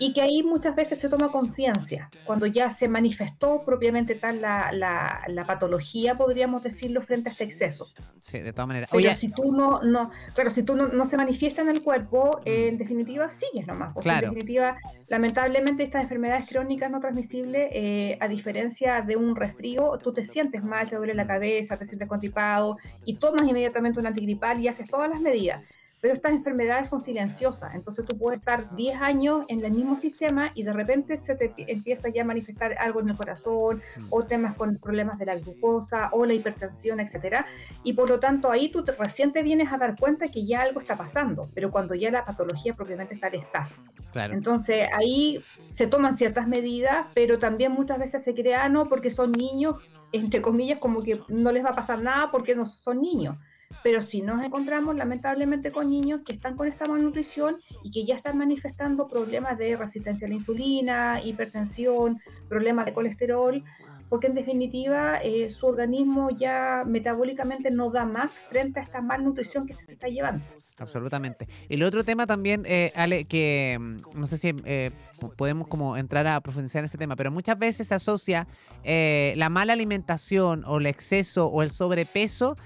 Y 0.00 0.14
que 0.14 0.22
ahí 0.22 0.42
muchas 0.42 0.74
veces 0.74 0.98
se 0.98 1.10
toma 1.10 1.30
conciencia, 1.30 2.10
cuando 2.24 2.46
ya 2.46 2.70
se 2.70 2.88
manifestó 2.88 3.62
propiamente 3.66 4.14
tal 4.14 4.40
la, 4.40 4.72
la, 4.72 5.46
patología, 5.46 6.16
podríamos 6.16 6.62
decirlo, 6.62 7.02
frente 7.02 7.28
a 7.28 7.32
este 7.32 7.44
exceso. 7.44 7.86
Sí, 8.20 8.40
de 8.40 8.52
todas 8.52 8.68
maneras. 8.68 8.88
Pero 8.90 9.12
si 9.12 9.28
tú 9.28 9.52
no, 9.52 9.82
no, 9.82 10.10
si 10.48 10.62
tú 10.62 10.74
no, 10.74 11.04
se 11.04 11.18
manifiesta 11.18 11.60
en 11.60 11.68
el 11.68 11.82
cuerpo, 11.82 12.40
en 12.46 12.78
definitiva 12.78 13.28
sigues 13.28 13.66
nomás. 13.66 13.92
Porque 13.92 14.08
En 14.08 14.20
definitiva, 14.20 14.78
lamentablemente 15.10 15.82
estas 15.82 16.04
enfermedades 16.04 16.48
crónicas 16.48 16.90
no 16.90 17.00
transmisibles, 17.00 17.68
eh, 17.72 18.16
a 18.20 18.28
diferencia 18.28 19.02
de 19.02 19.16
un 19.16 19.36
resfrío, 19.36 19.98
tú 20.02 20.14
te 20.14 20.24
sientes 20.24 20.64
mal, 20.64 20.88
te 20.88 20.96
duele 20.96 21.12
la 21.12 21.26
cabeza, 21.26 21.76
te 21.76 21.84
sientes 21.84 22.08
constipado 22.08 22.78
y 23.04 23.16
tomas 23.16 23.46
inmediatamente 23.46 24.00
un 24.00 24.06
antigripal 24.06 24.60
y 24.60 24.68
haces 24.68 24.88
todas 24.88 25.10
las 25.10 25.20
medidas 25.20 25.62
pero 26.00 26.14
estas 26.14 26.32
enfermedades 26.32 26.88
son 26.88 27.00
silenciosas, 27.00 27.74
entonces 27.74 28.06
tú 28.06 28.16
puedes 28.16 28.38
estar 28.38 28.74
10 28.74 29.00
años 29.00 29.44
en 29.48 29.64
el 29.64 29.72
mismo 29.72 29.96
sistema 29.96 30.50
y 30.54 30.62
de 30.62 30.72
repente 30.72 31.18
se 31.18 31.34
te 31.36 31.52
empieza 31.70 32.08
ya 32.08 32.22
a 32.22 32.24
manifestar 32.24 32.72
algo 32.78 33.00
en 33.00 33.10
el 33.10 33.16
corazón 33.16 33.82
mm. 33.96 34.04
o 34.10 34.24
temas 34.24 34.56
con 34.56 34.76
problemas 34.78 35.18
de 35.18 35.26
la 35.26 35.36
glucosa 35.36 36.08
o 36.12 36.24
la 36.24 36.32
hipertensión, 36.32 37.00
etcétera, 37.00 37.46
y 37.84 37.92
por 37.92 38.08
lo 38.08 38.18
tanto 38.18 38.50
ahí 38.50 38.70
tú 38.70 38.84
te, 38.84 38.92
recién 38.92 39.32
te 39.32 39.42
vienes 39.42 39.72
a 39.72 39.78
dar 39.78 39.96
cuenta 39.98 40.28
que 40.28 40.46
ya 40.46 40.62
algo 40.62 40.80
está 40.80 40.96
pasando, 40.96 41.48
pero 41.54 41.70
cuando 41.70 41.94
ya 41.94 42.10
la 42.10 42.24
patología 42.24 42.74
propiamente 42.74 43.16
tal 43.16 43.34
está. 43.34 43.68
Claro. 44.12 44.34
Entonces 44.34 44.88
ahí 44.92 45.44
se 45.68 45.86
toman 45.86 46.16
ciertas 46.16 46.48
medidas, 46.48 47.06
pero 47.14 47.38
también 47.38 47.72
muchas 47.72 47.98
veces 47.98 48.24
se 48.24 48.34
crea, 48.34 48.64
ah, 48.64 48.68
no, 48.68 48.88
porque 48.88 49.10
son 49.10 49.32
niños, 49.32 49.76
entre 50.12 50.42
comillas, 50.42 50.80
como 50.80 51.02
que 51.02 51.20
no 51.28 51.52
les 51.52 51.64
va 51.64 51.70
a 51.70 51.76
pasar 51.76 52.02
nada 52.02 52.30
porque 52.32 52.56
no 52.56 52.66
son 52.66 53.00
niños 53.00 53.36
pero 53.82 54.02
si 54.02 54.20
nos 54.20 54.44
encontramos 54.44 54.96
lamentablemente 54.96 55.72
con 55.72 55.90
niños 55.90 56.22
que 56.22 56.32
están 56.32 56.56
con 56.56 56.66
esta 56.68 56.86
malnutrición 56.86 57.58
y 57.82 57.90
que 57.90 58.04
ya 58.04 58.16
están 58.16 58.36
manifestando 58.36 59.08
problemas 59.08 59.58
de 59.58 59.76
resistencia 59.76 60.26
a 60.26 60.28
la 60.28 60.34
insulina, 60.34 61.20
hipertensión, 61.22 62.20
problemas 62.48 62.86
de 62.86 62.92
colesterol, 62.92 63.64
porque 64.10 64.26
en 64.26 64.34
definitiva 64.34 65.18
eh, 65.22 65.50
su 65.50 65.66
organismo 65.66 66.30
ya 66.30 66.82
metabólicamente 66.84 67.70
no 67.70 67.90
da 67.90 68.04
más 68.04 68.40
frente 68.50 68.80
a 68.80 68.82
esta 68.82 69.00
malnutrición 69.00 69.68
que 69.68 69.74
se 69.74 69.92
está 69.92 70.08
llevando. 70.08 70.44
Absolutamente. 70.78 71.46
El 71.68 71.84
otro 71.84 72.02
tema 72.02 72.26
también, 72.26 72.64
eh, 72.66 72.92
Ale, 72.96 73.26
que 73.26 73.78
mm, 73.80 74.18
no 74.18 74.26
sé 74.26 74.36
si 74.36 74.52
eh, 74.64 74.90
podemos 75.36 75.68
como 75.68 75.96
entrar 75.96 76.26
a 76.26 76.40
profundizar 76.40 76.80
en 76.80 76.86
este 76.86 76.98
tema, 76.98 77.14
pero 77.14 77.30
muchas 77.30 77.56
veces 77.56 77.86
se 77.86 77.94
asocia 77.94 78.48
la 78.84 79.48
mala 79.48 79.74
alimentación 79.74 80.64
o 80.66 80.78
el 80.78 80.86
exceso 80.86 81.46
o 81.46 81.62
el 81.62 81.70
sobrepeso 81.70 82.56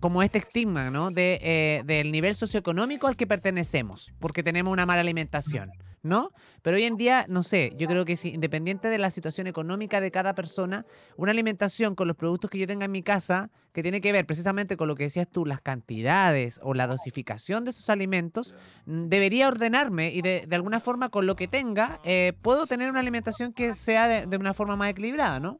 como 0.00 0.22
este 0.22 0.38
estigma, 0.38 0.90
¿no? 0.90 1.10
De, 1.10 1.82
del 1.84 2.10
nivel 2.10 2.34
socioeconómico 2.34 3.06
al 3.06 3.16
que 3.16 3.26
pertenecemos, 3.26 4.12
porque 4.18 4.42
tenemos 4.42 4.72
una 4.72 4.86
mala 4.86 5.02
alimentación. 5.02 5.72
¿No? 6.02 6.32
Pero 6.62 6.76
hoy 6.76 6.84
en 6.84 6.96
día, 6.96 7.26
no 7.28 7.42
sé, 7.42 7.72
yo 7.76 7.86
creo 7.86 8.04
que 8.04 8.16
si, 8.16 8.30
independiente 8.30 8.88
de 8.88 8.98
la 8.98 9.10
situación 9.10 9.46
económica 9.46 10.00
de 10.00 10.10
cada 10.10 10.34
persona, 10.34 10.84
una 11.16 11.32
alimentación 11.32 11.94
con 11.94 12.08
los 12.08 12.16
productos 12.16 12.50
que 12.50 12.58
yo 12.58 12.66
tenga 12.66 12.84
en 12.84 12.90
mi 12.90 13.02
casa, 13.02 13.50
que 13.72 13.82
tiene 13.82 14.00
que 14.00 14.12
ver 14.12 14.26
precisamente 14.26 14.76
con 14.76 14.88
lo 14.88 14.96
que 14.96 15.04
decías 15.04 15.28
tú, 15.28 15.46
las 15.46 15.60
cantidades 15.60 16.60
o 16.62 16.74
la 16.74 16.86
dosificación 16.86 17.64
de 17.64 17.70
esos 17.70 17.88
alimentos, 17.88 18.54
mm, 18.86 19.08
debería 19.08 19.48
ordenarme 19.48 20.12
y 20.12 20.22
de, 20.22 20.48
alguna 20.50 20.80
forma 20.80 21.08
con 21.08 21.26
lo 21.26 21.36
que 21.36 21.48
tenga, 21.48 22.00
eh, 22.04 22.32
puedo 22.42 22.66
tener 22.66 22.90
una 22.90 23.00
alimentación 23.00 23.52
que 23.52 23.74
sea 23.74 24.08
de, 24.08 24.26
de 24.26 24.36
una 24.36 24.54
forma 24.54 24.76
más 24.76 24.90
equilibrada, 24.90 25.40
¿no? 25.40 25.58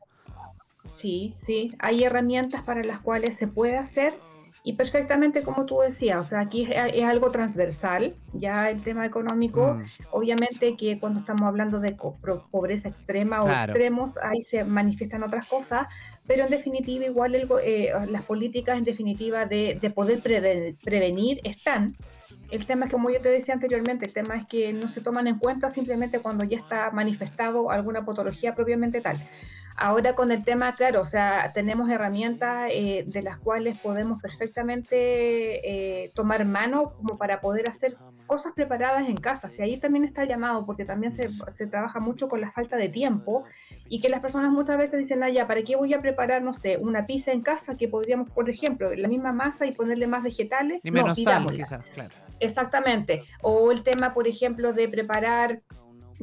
Sí, 0.93 1.35
sí, 1.39 1.75
hay 1.79 2.03
herramientas 2.03 2.63
para 2.63 2.83
las 2.83 3.01
cuales 3.01 3.37
se 3.37 3.47
puede 3.47 3.77
hacer 3.77 4.15
y 4.65 4.75
perfectamente 4.75 5.43
como 5.43 5.67
tú 5.67 5.81
decías, 5.81 6.21
o 6.21 6.25
sea, 6.25 6.41
aquí 6.41 6.69
es, 6.71 7.05
algo 7.05 7.31
transversal, 7.33 8.15
ya 8.33 8.71
el 8.71 8.81
tema 8.81 9.05
económico, 9.05 9.75
mm. 9.75 9.85
obviamente 10.13 10.77
que 10.77 11.01
cuando 11.01 11.21
estamos 11.21 11.43
hablando 11.43 11.81
de 11.81 11.97
pobreza 12.51 12.89
extrema 12.89 13.43
o 13.43 13.51
extremos, 13.51 14.17
ahí 14.23 14.43
se 14.43 14.65
manifiestan 14.65 15.25
otras 15.25 15.47
cosas, 15.47 15.89
pero 16.27 16.45
en 16.45 16.51
definitiva 16.51 17.05
igual 17.05 17.35
eh, 17.35 17.93
las 18.07 18.23
políticas 18.23 18.79
en 18.79 18.85
definitiva 18.85 19.47
de, 19.47 19.93
poder 19.95 20.23
prevenir 20.23 21.41
están. 21.43 21.97
El 22.51 22.65
tema 22.67 22.85
es 22.87 22.93
como 22.93 23.11
yo 23.11 23.21
te 23.21 23.31
decía 23.31 23.55
anteriormente, 23.55 24.07
el 24.07 24.15
tema 24.15 24.37
es 24.37 24.47
que 24.47 24.73
no 24.73 24.89
se 24.89 25.01
toman 25.01 25.27
en 25.27 25.39
cuenta 25.39 25.71
simplemente 25.71 26.21
cuando 26.21 26.45
ya 26.45 26.59
está 26.59 26.91
manifestado 26.91 27.71
alguna 27.71 28.05
patología 28.05 28.55
propiamente 28.55 29.01
tal. 29.01 29.19
Ahora 29.77 30.15
con 30.15 30.31
el 30.31 30.45
tema, 30.45 30.75
claro, 30.77 31.01
o 31.01 31.07
sea, 31.07 31.53
tenemos 31.55 31.89
herramientas 31.91 32.69
eh, 32.73 33.05
de 33.07 33.23
las 33.23 33.39
cuales 33.39 33.79
podemos 33.79 34.21
perfectamente 34.21 36.05
eh, 36.05 36.11
tomar 36.15 36.45
mano 36.45 36.93
como 36.95 37.19
para 37.19 37.41
poder 37.41 37.69
hacer 37.69 37.97
cosas 38.27 38.53
preparadas 38.55 39.09
en 39.09 39.17
casa. 39.17 39.49
Si 39.49 39.63
ahí 39.63 39.79
también 39.79 40.05
está 40.05 40.23
el 40.23 40.29
llamado, 40.29 40.65
porque 40.67 40.85
también 40.85 41.13
se, 41.13 41.29
se, 41.53 41.67
trabaja 41.67 42.01
mucho 42.01 42.29
con 42.29 42.41
la 42.41 42.51
falta 42.53 42.77
de 42.77 42.89
tiempo 42.89 43.45
y 43.89 44.01
que 44.01 44.09
las 44.09 44.21
personas 44.21 44.53
muchas 44.53 44.79
veces 44.79 44.99
dicen, 44.99 45.23
ah, 45.23 45.31
ya, 45.31 45.47
¿para 45.47 45.63
qué 45.63 45.77
voy 45.77 45.93
a 45.95 46.01
preparar, 46.01 46.43
no 46.43 46.53
sé, 46.53 46.79
una 46.79 47.07
pizza 47.07 47.33
en 47.33 47.43
casa 47.43 47.77
que 47.77 47.89
podríamos, 47.89 48.31
por 48.31 48.49
ejemplo, 48.49 48.95
la 48.95 49.09
misma 49.09 49.33
masa 49.33 49.67
y 49.67 49.73
ponerle 49.73 50.07
más 50.07 50.23
vegetales? 50.23 50.81
Y 50.83 50.91
menos 50.91 51.23
sal, 51.23 51.47
quizás, 51.53 51.85
claro. 51.91 52.15
Exactamente. 52.41 53.23
O 53.41 53.71
el 53.71 53.83
tema, 53.83 54.13
por 54.13 54.27
ejemplo, 54.27 54.73
de 54.73 54.89
preparar 54.89 55.63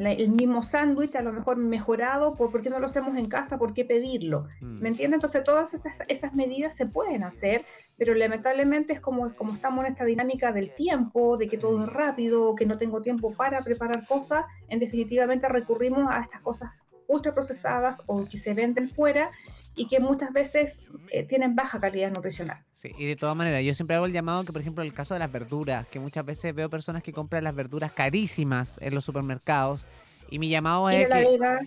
el 0.08 0.30
mismo 0.30 0.64
sándwich, 0.64 1.16
a 1.16 1.22
lo 1.22 1.34
mejor 1.34 1.58
mejorado, 1.58 2.36
¿por, 2.36 2.62
qué 2.62 2.70
no 2.70 2.80
lo 2.80 2.86
hacemos 2.86 3.18
en 3.18 3.26
casa? 3.26 3.58
¿Por 3.58 3.74
qué 3.74 3.86
pedirlo? 3.86 4.48
Mm. 4.62 4.82
¿Me 4.82 4.90
entiendes? 4.90 5.18
Entonces 5.18 5.44
todas 5.44 5.74
esas, 5.74 6.00
esas, 6.08 6.34
medidas 6.34 6.76
se 6.76 6.86
pueden 6.86 7.24
hacer, 7.24 7.66
pero 7.98 8.14
lamentablemente 8.14 8.94
es 8.94 9.02
como, 9.02 9.34
como 9.34 9.54
estamos 9.54 9.86
en 9.86 9.92
esta 9.92 10.06
dinámica 10.06 10.52
del 10.52 10.74
tiempo, 10.74 11.38
de 11.38 11.48
que 11.48 11.58
todo 11.58 11.84
es 11.84 11.90
rápido, 11.90 12.56
que 12.56 12.66
no 12.66 12.78
tengo 12.78 13.02
tiempo 13.02 13.34
para 13.34 13.62
preparar 13.62 14.08
cosas, 14.08 14.46
en 14.70 14.80
definitivamente 14.80 15.48
recurrimos 15.50 16.10
a 16.10 16.22
estas 16.22 16.42
cosas 16.42 16.86
ultraprocesadas 17.08 18.04
o 18.06 18.26
que 18.26 18.38
se 18.38 18.54
venden 18.54 18.90
fuera 18.90 19.32
y 19.76 19.88
que 19.88 20.00
muchas 20.00 20.34
veces 20.34 20.82
eh, 21.12 21.24
tienen 21.24 21.56
baja 21.56 21.80
calidad 21.80 22.12
nutricional. 22.12 22.64
Sí, 22.74 22.92
y 22.98 23.06
de 23.06 23.16
todas 23.16 23.36
maneras, 23.36 23.64
yo 23.64 23.74
siempre 23.74 23.96
hago 23.96 24.06
el 24.06 24.14
llamado 24.14 24.44
que, 24.44 24.52
por 24.52 24.62
ejemplo, 24.62 24.84
en 24.84 24.88
el 24.90 24.94
caso 24.94 25.14
de 25.14 25.20
las 25.20 25.32
verduras, 25.32 25.88
que 25.88 26.00
muchas 26.00 26.26
veces 26.26 26.54
veo 26.54 26.70
personas 26.70 27.04
que 27.04 27.14
compran 27.14 27.44
las 27.44 27.56
verduras 27.56 27.92
carísimas 27.92 28.80
en 28.82 28.96
los 28.96 29.06
supermercados 29.06 29.86
y 30.32 30.40
mi 30.40 30.50
llamado 30.50 30.90
es 30.90 31.08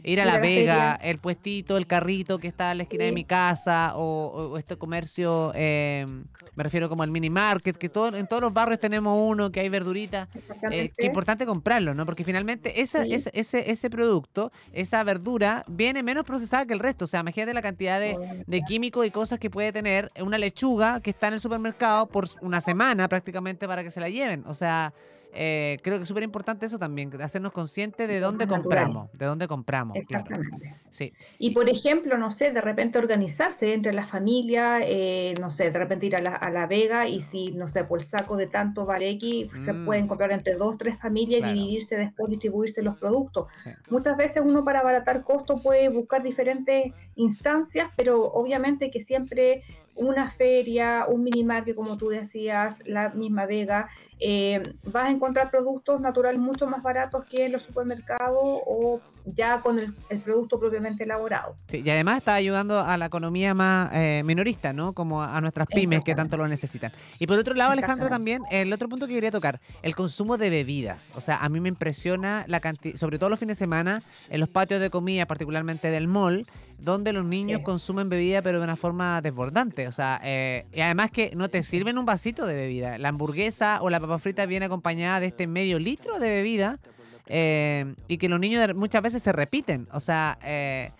ir 0.04 0.20
a 0.20 0.24
la 0.24 0.38
Vega, 0.38 0.94
el 1.02 1.18
puestito, 1.18 1.76
el 1.76 1.86
carrito 1.86 2.38
que 2.38 2.48
está 2.48 2.72
en 2.72 2.78
la 2.78 2.82
esquina 2.84 3.04
de 3.04 3.12
mi 3.12 3.24
casa, 3.24 3.92
o, 3.96 4.56
este 4.58 4.76
comercio, 4.76 5.52
eh, 5.54 6.06
me 6.54 6.62
refiero 6.62 6.88
como 6.88 7.02
al 7.02 7.10
mini 7.10 7.30
market, 7.30 7.76
que 7.76 7.88
todo, 7.88 8.16
en 8.16 8.26
todos 8.26 8.42
los 8.42 8.52
barrios 8.52 8.80
tenemos 8.80 9.18
uno, 9.18 9.50
que 9.50 9.60
hay 9.60 9.68
verduritas. 9.68 10.28
Eh, 10.70 10.90
que 10.96 11.02
es 11.02 11.06
importante 11.06 11.46
comprarlo, 11.46 11.94
¿no? 11.94 12.06
Porque 12.06 12.24
finalmente 12.24 12.80
ese, 12.80 13.14
ese, 13.14 13.70
ese 13.70 13.90
producto, 13.90 14.52
esa 14.72 15.02
verdura, 15.04 15.64
viene 15.66 16.02
menos 16.02 16.24
procesada 16.24 16.66
que 16.66 16.72
el 16.72 16.80
resto. 16.80 17.04
O 17.04 17.08
sea, 17.08 17.20
imagínate 17.20 17.54
la 17.54 17.62
cantidad 17.62 18.00
de, 18.00 18.44
de 18.46 18.62
químicos 18.62 19.06
y 19.06 19.10
cosas 19.10 19.38
que 19.38 19.50
puede 19.50 19.72
tener 19.72 20.10
una 20.20 20.38
lechuga 20.38 21.00
que 21.00 21.10
está 21.10 21.28
en 21.28 21.34
el 21.34 21.40
supermercado 21.40 22.06
por 22.06 22.28
una 22.40 22.60
semana 22.60 23.08
prácticamente 23.08 23.66
para 23.66 23.82
que 23.82 23.90
se 23.90 24.00
la 24.00 24.08
lleven. 24.08 24.44
O 24.46 24.54
sea, 24.54 24.92
eh, 25.34 25.78
creo 25.82 25.96
que 25.96 26.02
es 26.02 26.08
súper 26.08 26.22
importante 26.24 26.66
eso 26.66 26.78
también, 26.78 27.10
hacernos 27.22 27.52
conscientes 27.52 28.06
de 28.06 28.20
dónde 28.20 28.46
compramos, 28.46 29.10
de 29.12 29.24
dónde 29.24 29.48
compramos. 29.48 29.96
Exactamente. 29.96 30.76
Sí. 30.90 31.14
Y 31.38 31.52
por 31.52 31.70
ejemplo, 31.70 32.18
no 32.18 32.30
sé, 32.30 32.52
de 32.52 32.60
repente 32.60 32.98
organizarse 32.98 33.72
entre 33.72 33.94
la 33.94 34.06
familia, 34.06 34.80
eh, 34.82 35.34
no 35.40 35.50
sé, 35.50 35.70
de 35.70 35.78
repente 35.78 36.06
ir 36.06 36.16
a 36.16 36.20
la, 36.20 36.36
a 36.36 36.50
la, 36.50 36.66
Vega 36.66 37.08
y 37.08 37.22
si, 37.22 37.52
no 37.52 37.66
sé, 37.66 37.84
por 37.84 38.00
el 38.00 38.04
saco 38.04 38.36
de 38.36 38.46
tanto 38.46 38.84
vale 38.84 39.08
X, 39.10 39.48
se 39.64 39.72
mm. 39.72 39.86
pueden 39.86 40.06
comprar 40.06 40.32
entre 40.32 40.54
dos, 40.54 40.76
tres 40.76 40.98
familias 41.00 41.50
y 41.50 41.54
dividirse 41.54 41.96
después, 41.96 42.28
distribuirse 42.28 42.82
los 42.82 42.98
productos. 42.98 43.46
Muchas 43.88 44.18
veces 44.18 44.42
uno 44.44 44.64
para 44.64 44.80
abaratar 44.80 45.22
costos 45.24 45.62
puede 45.62 45.88
buscar 45.88 46.22
diferentes 46.22 46.92
instancias, 47.16 47.88
pero 47.96 48.22
obviamente 48.22 48.90
que 48.90 49.00
siempre 49.00 49.62
una 49.94 50.30
feria, 50.30 51.06
un 51.08 51.22
minimarket, 51.22 51.76
como 51.76 51.96
tú 51.96 52.08
decías, 52.08 52.82
la 52.86 53.10
misma 53.10 53.46
Vega, 53.46 53.88
eh, 54.18 54.62
vas 54.84 55.08
a 55.08 55.10
encontrar 55.10 55.50
productos 55.50 56.00
naturales 56.00 56.40
mucho 56.40 56.66
más 56.66 56.82
baratos 56.82 57.24
que 57.24 57.46
en 57.46 57.52
los 57.52 57.62
supermercados 57.62 58.38
o 58.40 59.00
ya 59.24 59.60
con 59.60 59.78
el, 59.78 60.20
producto 60.20 60.58
propiamente 60.58 61.04
elaborado. 61.04 61.56
Sí, 61.68 61.82
y 61.84 61.90
además 61.90 62.18
está 62.18 62.34
ayudando 62.34 62.80
a 62.80 62.96
la 62.96 63.06
economía 63.06 63.54
más 63.54 63.90
eh, 63.92 64.22
minorista, 64.24 64.72
¿no? 64.72 64.92
Como 64.92 65.22
a, 65.22 65.40
nuestras 65.40 65.66
pymes 65.68 66.02
que 66.04 66.14
tanto 66.14 66.36
lo 66.36 66.46
necesitan. 66.48 66.92
Y 67.18 67.26
por 67.26 67.38
otro 67.38 67.54
lado, 67.54 67.72
Alejandro, 67.72 68.08
también, 68.08 68.42
el 68.50 68.72
otro 68.72 68.88
punto 68.88 69.06
que 69.06 69.14
quería 69.14 69.30
tocar, 69.30 69.60
el 69.82 69.94
consumo 69.94 70.38
de 70.38 70.50
bebidas. 70.50 71.12
O 71.16 71.20
sea, 71.20 71.36
a 71.36 71.48
mí 71.48 71.60
me 71.60 71.68
impresiona 71.68 72.44
la 72.48 72.60
cantidad, 72.60 72.96
sobre 72.96 73.18
todo 73.18 73.30
los 73.30 73.38
fines 73.38 73.58
de 73.58 73.64
semana, 73.64 74.02
en 74.28 74.40
los 74.40 74.48
patios 74.48 74.80
de 74.80 74.90
comida, 74.90 75.26
particularmente 75.26 75.90
del 75.90 76.08
mall, 76.08 76.46
donde 76.82 77.12
los 77.12 77.24
niños 77.24 77.60
consumen 77.60 78.08
bebida 78.08 78.42
pero 78.42 78.58
de 78.58 78.64
una 78.64 78.76
forma 78.76 79.20
desbordante. 79.20 79.88
O 79.88 79.92
sea, 79.92 80.20
eh, 80.22 80.66
y 80.72 80.80
además 80.80 81.10
que 81.10 81.32
no 81.34 81.48
te 81.48 81.62
sirven 81.62 81.98
un 81.98 82.04
vasito 82.04 82.46
de 82.46 82.54
bebida. 82.54 82.98
La 82.98 83.08
hamburguesa 83.08 83.80
o 83.82 83.90
la 83.90 84.00
papa 84.00 84.18
frita 84.18 84.46
viene 84.46 84.66
acompañada 84.66 85.20
de 85.20 85.26
este 85.26 85.46
medio 85.46 85.78
litro 85.78 86.18
de 86.18 86.30
bebida. 86.30 86.78
Eh, 87.26 87.94
y 88.08 88.18
que 88.18 88.28
los 88.28 88.40
niños 88.40 88.74
muchas 88.74 89.00
veces 89.00 89.22
se 89.22 89.32
repiten. 89.32 89.88
O 89.92 90.00
sea, 90.00 90.38
eh, 90.44 90.90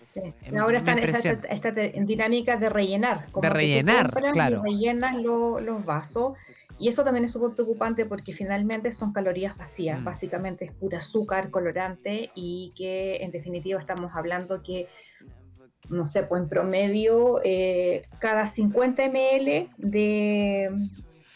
ahora 0.57 0.79
están 0.79 0.97
esta, 0.97 1.71
dinámica 1.71 2.57
de 2.57 2.69
rellenar. 2.69 3.27
de 3.39 3.49
rellenar, 3.49 4.11
claro. 4.31 4.61
Y 4.65 4.71
rellenas 4.71 5.15
los 5.21 5.85
vasos. 5.85 6.37
Y 6.79 6.87
eso 6.87 7.03
también 7.03 7.25
es 7.25 7.31
súper 7.31 7.51
preocupante 7.51 8.05
porque 8.05 8.33
finalmente 8.33 8.91
son 8.91 9.13
calorías 9.13 9.55
vacías, 9.55 10.01
mm. 10.01 10.03
básicamente 10.03 10.65
es 10.65 10.71
pura 10.71 10.99
azúcar, 10.99 11.49
colorante 11.49 12.31
y 12.35 12.73
que 12.75 13.17
en 13.17 13.31
definitiva 13.31 13.79
estamos 13.79 14.15
hablando 14.15 14.63
que 14.63 14.87
no 15.89 16.07
sé, 16.07 16.23
pues 16.23 16.43
en 16.43 16.49
promedio, 16.49 17.41
eh, 17.43 18.07
cada 18.19 18.47
50 18.47 19.09
ml 19.09 19.69
de, 19.77 20.69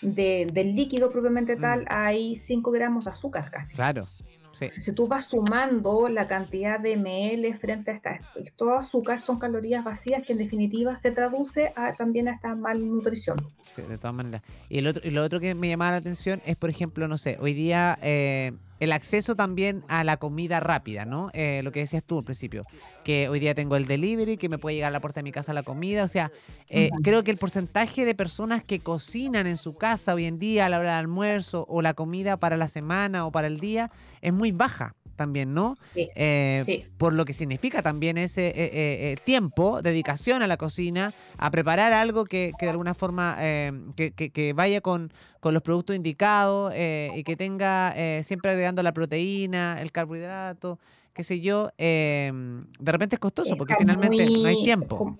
del 0.01 0.75
líquido 0.75 1.11
propiamente 1.11 1.57
mm. 1.57 1.61
tal 1.61 1.85
hay 1.89 2.35
5 2.35 2.71
gramos 2.71 3.05
de 3.05 3.11
azúcar 3.11 3.51
casi. 3.51 3.75
Claro. 3.75 4.07
Si 4.51 4.91
tú 4.91 5.07
vas 5.07 5.25
sumando 5.25 6.09
la 6.09 6.27
cantidad 6.27 6.79
de 6.79 6.97
ml 6.97 7.59
frente 7.59 7.91
a 7.91 7.93
esta, 7.93 8.19
todo 8.55 8.75
azúcar 8.75 9.19
son 9.19 9.37
calorías 9.37 9.83
vacías 9.83 10.23
que 10.23 10.33
en 10.33 10.39
definitiva 10.39 10.97
se 10.97 11.11
traduce 11.11 11.71
a, 11.75 11.93
también 11.93 12.27
a 12.27 12.33
esta 12.33 12.55
malnutrición. 12.55 13.37
Sí, 13.61 13.83
de 13.83 13.99
todas 13.99 14.15
maneras. 14.15 14.41
Y, 14.67 14.79
el 14.79 14.87
otro, 14.87 15.01
y 15.05 15.11
lo 15.11 15.23
otro 15.23 15.39
que 15.39 15.53
me 15.53 15.69
llamaba 15.69 15.91
la 15.91 15.97
atención 15.97 16.41
es, 16.43 16.55
por 16.55 16.71
ejemplo, 16.71 17.07
no 17.07 17.19
sé, 17.19 17.37
hoy 17.39 17.53
día 17.53 17.99
eh, 18.01 18.53
el 18.79 18.91
acceso 18.91 19.35
también 19.35 19.83
a 19.87 20.03
la 20.03 20.17
comida 20.17 20.59
rápida, 20.59 21.05
¿no? 21.05 21.29
Eh, 21.33 21.61
lo 21.63 21.71
que 21.71 21.79
decías 21.79 22.03
tú 22.03 22.19
al 22.19 22.23
principio, 22.23 22.63
que 23.03 23.29
hoy 23.29 23.39
día 23.39 23.55
tengo 23.55 23.75
el 23.75 23.85
delivery, 23.85 24.37
que 24.37 24.49
me 24.49 24.57
puede 24.57 24.75
llegar 24.75 24.89
a 24.89 24.91
la 24.91 24.99
puerta 24.99 25.19
de 25.19 25.23
mi 25.23 25.31
casa 25.31 25.53
la 25.53 25.63
comida, 25.63 26.03
o 26.03 26.07
sea, 26.07 26.31
eh, 26.69 26.89
creo 27.03 27.23
que 27.23 27.31
el 27.31 27.37
porcentaje 27.37 28.05
de 28.05 28.15
personas 28.15 28.63
que 28.63 28.79
cocinan 28.79 29.47
en 29.47 29.57
su 29.57 29.75
casa 29.77 30.13
hoy 30.13 30.25
en 30.25 30.39
día 30.39 30.65
a 30.65 30.69
la 30.69 30.79
hora 30.79 30.91
del 30.91 30.99
almuerzo 30.99 31.65
o 31.69 31.81
la 31.81 31.93
comida 31.93 32.37
para 32.37 32.57
la 32.57 32.67
semana 32.67 33.25
o 33.25 33.31
para 33.31 33.47
el 33.47 33.59
día 33.59 33.91
es 34.21 34.33
muy 34.33 34.51
baja 34.51 34.96
también, 35.17 35.53
¿no? 35.53 35.77
Eh, 35.95 36.87
por 36.97 37.11
lo 37.11 37.25
que 37.25 37.33
significa 37.33 37.81
también 37.81 38.17
ese 38.17 38.47
eh, 38.47 38.53
eh, 38.55 39.15
tiempo, 39.25 39.81
dedicación 39.81 40.41
a 40.41 40.47
la 40.47 40.55
cocina, 40.55 41.13
a 41.37 41.51
preparar 41.51 41.91
algo 41.91 42.23
que, 42.23 42.53
de 42.57 42.69
alguna 42.69 42.93
forma 42.93 43.35
que, 43.37 44.53
vaya 44.55 44.79
con, 44.79 45.11
los 45.43 45.63
productos 45.63 45.95
indicados 45.95 46.73
y 46.73 47.23
que 47.23 47.35
tenga 47.37 47.93
siempre 48.23 48.51
agregando 48.51 48.83
la 48.83 48.93
proteína, 48.93 49.81
el 49.81 49.91
carbohidrato, 49.91 50.79
qué 51.13 51.23
sé 51.23 51.41
yo. 51.41 51.71
de 51.77 52.31
repente 52.79 53.15
es 53.15 53.19
costoso 53.19 53.57
porque 53.57 53.75
finalmente 53.77 54.25
no 54.25 54.47
hay 54.47 54.63
tiempo. 54.63 55.17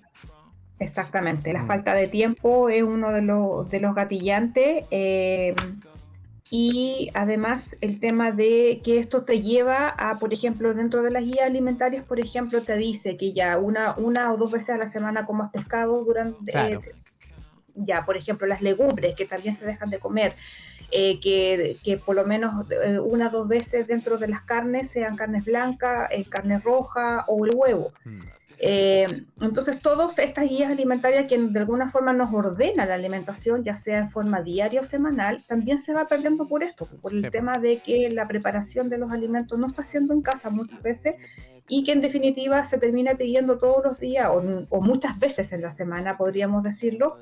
Exactamente, 0.80 1.52
la 1.52 1.64
mm. 1.64 1.66
falta 1.66 1.92
de 1.92 2.06
tiempo 2.06 2.68
es 2.68 2.84
uno 2.84 3.10
de 3.10 3.22
los, 3.22 3.68
de 3.68 3.80
los 3.80 3.96
gatillantes 3.96 4.84
y 6.50 7.10
además 7.12 7.76
el 7.82 8.00
tema 8.00 8.32
de 8.32 8.80
que 8.82 8.98
esto 8.98 9.24
te 9.24 9.42
lleva 9.42 9.88
a, 9.88 10.18
por 10.18 10.32
ejemplo, 10.32 10.72
dentro 10.72 11.02
de 11.02 11.10
las 11.10 11.22
guías 11.22 11.46
alimentarias, 11.46 12.04
por 12.04 12.20
ejemplo, 12.20 12.62
te 12.62 12.76
dice 12.76 13.18
que 13.18 13.34
ya 13.34 13.58
una, 13.58 13.94
una 13.98 14.32
o 14.32 14.38
dos 14.38 14.52
veces 14.52 14.70
a 14.70 14.78
la 14.78 14.86
semana 14.86 15.26
comas 15.26 15.50
pescado 15.50 16.02
durante, 16.04 16.52
eh, 16.56 16.80
ya, 17.74 18.06
por 18.06 18.16
ejemplo, 18.16 18.46
las 18.46 18.62
legumbres 18.62 19.14
que 19.14 19.26
también 19.26 19.54
se 19.54 19.66
dejan 19.66 19.90
de 19.90 19.98
comer, 19.98 20.36
eh, 20.90 21.20
que, 21.20 21.76
que, 21.84 21.98
por 21.98 22.16
lo 22.16 22.24
menos 22.24 22.64
eh, 22.70 22.98
una 22.98 23.28
o 23.28 23.30
dos 23.30 23.48
veces 23.48 23.86
dentro 23.86 24.16
de 24.16 24.28
las 24.28 24.40
carnes 24.40 24.88
sean 24.88 25.16
carnes 25.16 25.44
blancas, 25.44 26.08
carne 26.30 26.60
roja 26.60 27.24
o 27.26 27.44
el 27.44 27.52
huevo. 27.54 27.92
Mm. 28.04 28.20
Eh, 28.60 29.06
entonces, 29.40 29.80
todas 29.80 30.18
estas 30.18 30.48
guías 30.48 30.70
alimentarias 30.70 31.26
que 31.28 31.38
de 31.38 31.58
alguna 31.60 31.90
forma 31.90 32.12
nos 32.12 32.32
ordenan 32.34 32.88
la 32.88 32.94
alimentación, 32.94 33.62
ya 33.62 33.76
sea 33.76 33.98
en 33.98 34.10
forma 34.10 34.42
diaria 34.42 34.80
o 34.80 34.84
semanal, 34.84 35.40
también 35.46 35.80
se 35.80 35.94
va 35.94 36.08
perdiendo 36.08 36.48
por 36.48 36.64
esto, 36.64 36.86
por 37.00 37.14
el 37.14 37.30
tema 37.30 37.52
de 37.52 37.78
que 37.78 38.10
la 38.10 38.26
preparación 38.26 38.88
de 38.88 38.98
los 38.98 39.12
alimentos 39.12 39.58
no 39.58 39.68
está 39.68 39.82
haciendo 39.82 40.12
en 40.12 40.22
casa 40.22 40.50
muchas 40.50 40.82
veces 40.82 41.14
y 41.68 41.84
que 41.84 41.92
en 41.92 42.00
definitiva 42.00 42.64
se 42.64 42.78
termina 42.78 43.14
pidiendo 43.14 43.58
todos 43.58 43.84
los 43.84 44.00
días 44.00 44.28
o, 44.28 44.80
muchas 44.80 45.18
veces 45.20 45.52
en 45.52 45.62
la 45.62 45.70
semana, 45.70 46.16
podríamos 46.16 46.64
decirlo, 46.64 47.18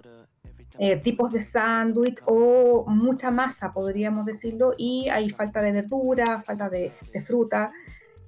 eh, 0.78 0.96
tipos 0.96 1.32
de 1.32 1.42
sándwich 1.42 2.20
o 2.24 2.86
mucha 2.88 3.30
masa, 3.30 3.72
podríamos 3.72 4.24
decirlo, 4.24 4.72
y 4.78 5.08
hay 5.10 5.30
falta 5.30 5.60
de 5.60 5.72
verdura, 5.72 6.42
falta 6.42 6.70
de, 6.70 6.92
de 7.12 7.20
fruta 7.22 7.72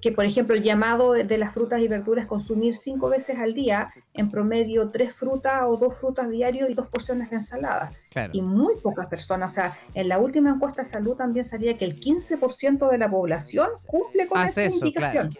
que, 0.01 0.11
por 0.11 0.25
ejemplo, 0.25 0.55
el 0.55 0.63
llamado 0.63 1.11
de 1.13 1.37
las 1.37 1.53
frutas 1.53 1.81
y 1.81 1.87
verduras 1.87 2.23
es 2.23 2.29
consumir 2.29 2.73
cinco 2.73 3.09
veces 3.09 3.37
al 3.37 3.53
día, 3.53 3.87
en 4.13 4.31
promedio 4.31 4.87
tres 4.87 5.13
frutas 5.13 5.63
o 5.65 5.77
dos 5.77 5.95
frutas 5.97 6.29
diarios 6.29 6.69
y 6.69 6.73
dos 6.73 6.87
porciones 6.87 7.29
de 7.29 7.37
ensalada. 7.37 7.91
Y 8.31 8.41
muy 8.41 8.75
pocas 8.81 9.07
personas, 9.07 9.51
o 9.51 9.55
sea, 9.55 9.77
en 9.93 10.07
la 10.07 10.19
última 10.19 10.51
encuesta 10.51 10.83
de 10.83 10.89
salud 10.89 11.15
también 11.15 11.45
salía 11.45 11.77
que 11.77 11.85
el 11.85 11.99
15% 11.99 12.89
de 12.89 12.97
la 12.97 13.09
población 13.09 13.67
cumple 13.85 14.27
con 14.27 14.39
esa 14.41 14.65
indicación. 14.65 15.35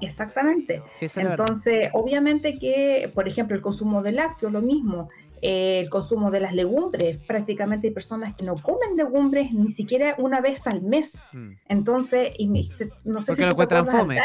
Exactamente. 0.00 0.82
Entonces, 1.16 1.90
obviamente 1.92 2.58
que, 2.58 3.10
por 3.14 3.28
ejemplo, 3.28 3.54
el 3.56 3.62
consumo 3.62 4.02
de 4.02 4.12
lácteos, 4.12 4.52
lo 4.52 4.60
mismo. 4.60 5.08
Eh, 5.42 5.80
el 5.80 5.90
consumo 5.90 6.30
de 6.30 6.40
las 6.40 6.54
legumbres. 6.54 7.18
Prácticamente 7.26 7.88
hay 7.88 7.94
personas 7.94 8.34
que 8.34 8.44
no 8.44 8.56
comen 8.56 8.96
legumbres 8.96 9.52
ni 9.52 9.70
siquiera 9.70 10.14
una 10.18 10.40
vez 10.40 10.66
al 10.66 10.82
mes. 10.82 11.18
Mm. 11.32 11.52
Entonces, 11.68 12.32
y 12.38 12.70
no 13.04 13.22
sé 13.22 13.34
si 13.34 13.42
lo 13.42 13.50
encuentran 13.50 13.86
fome, 13.86 14.20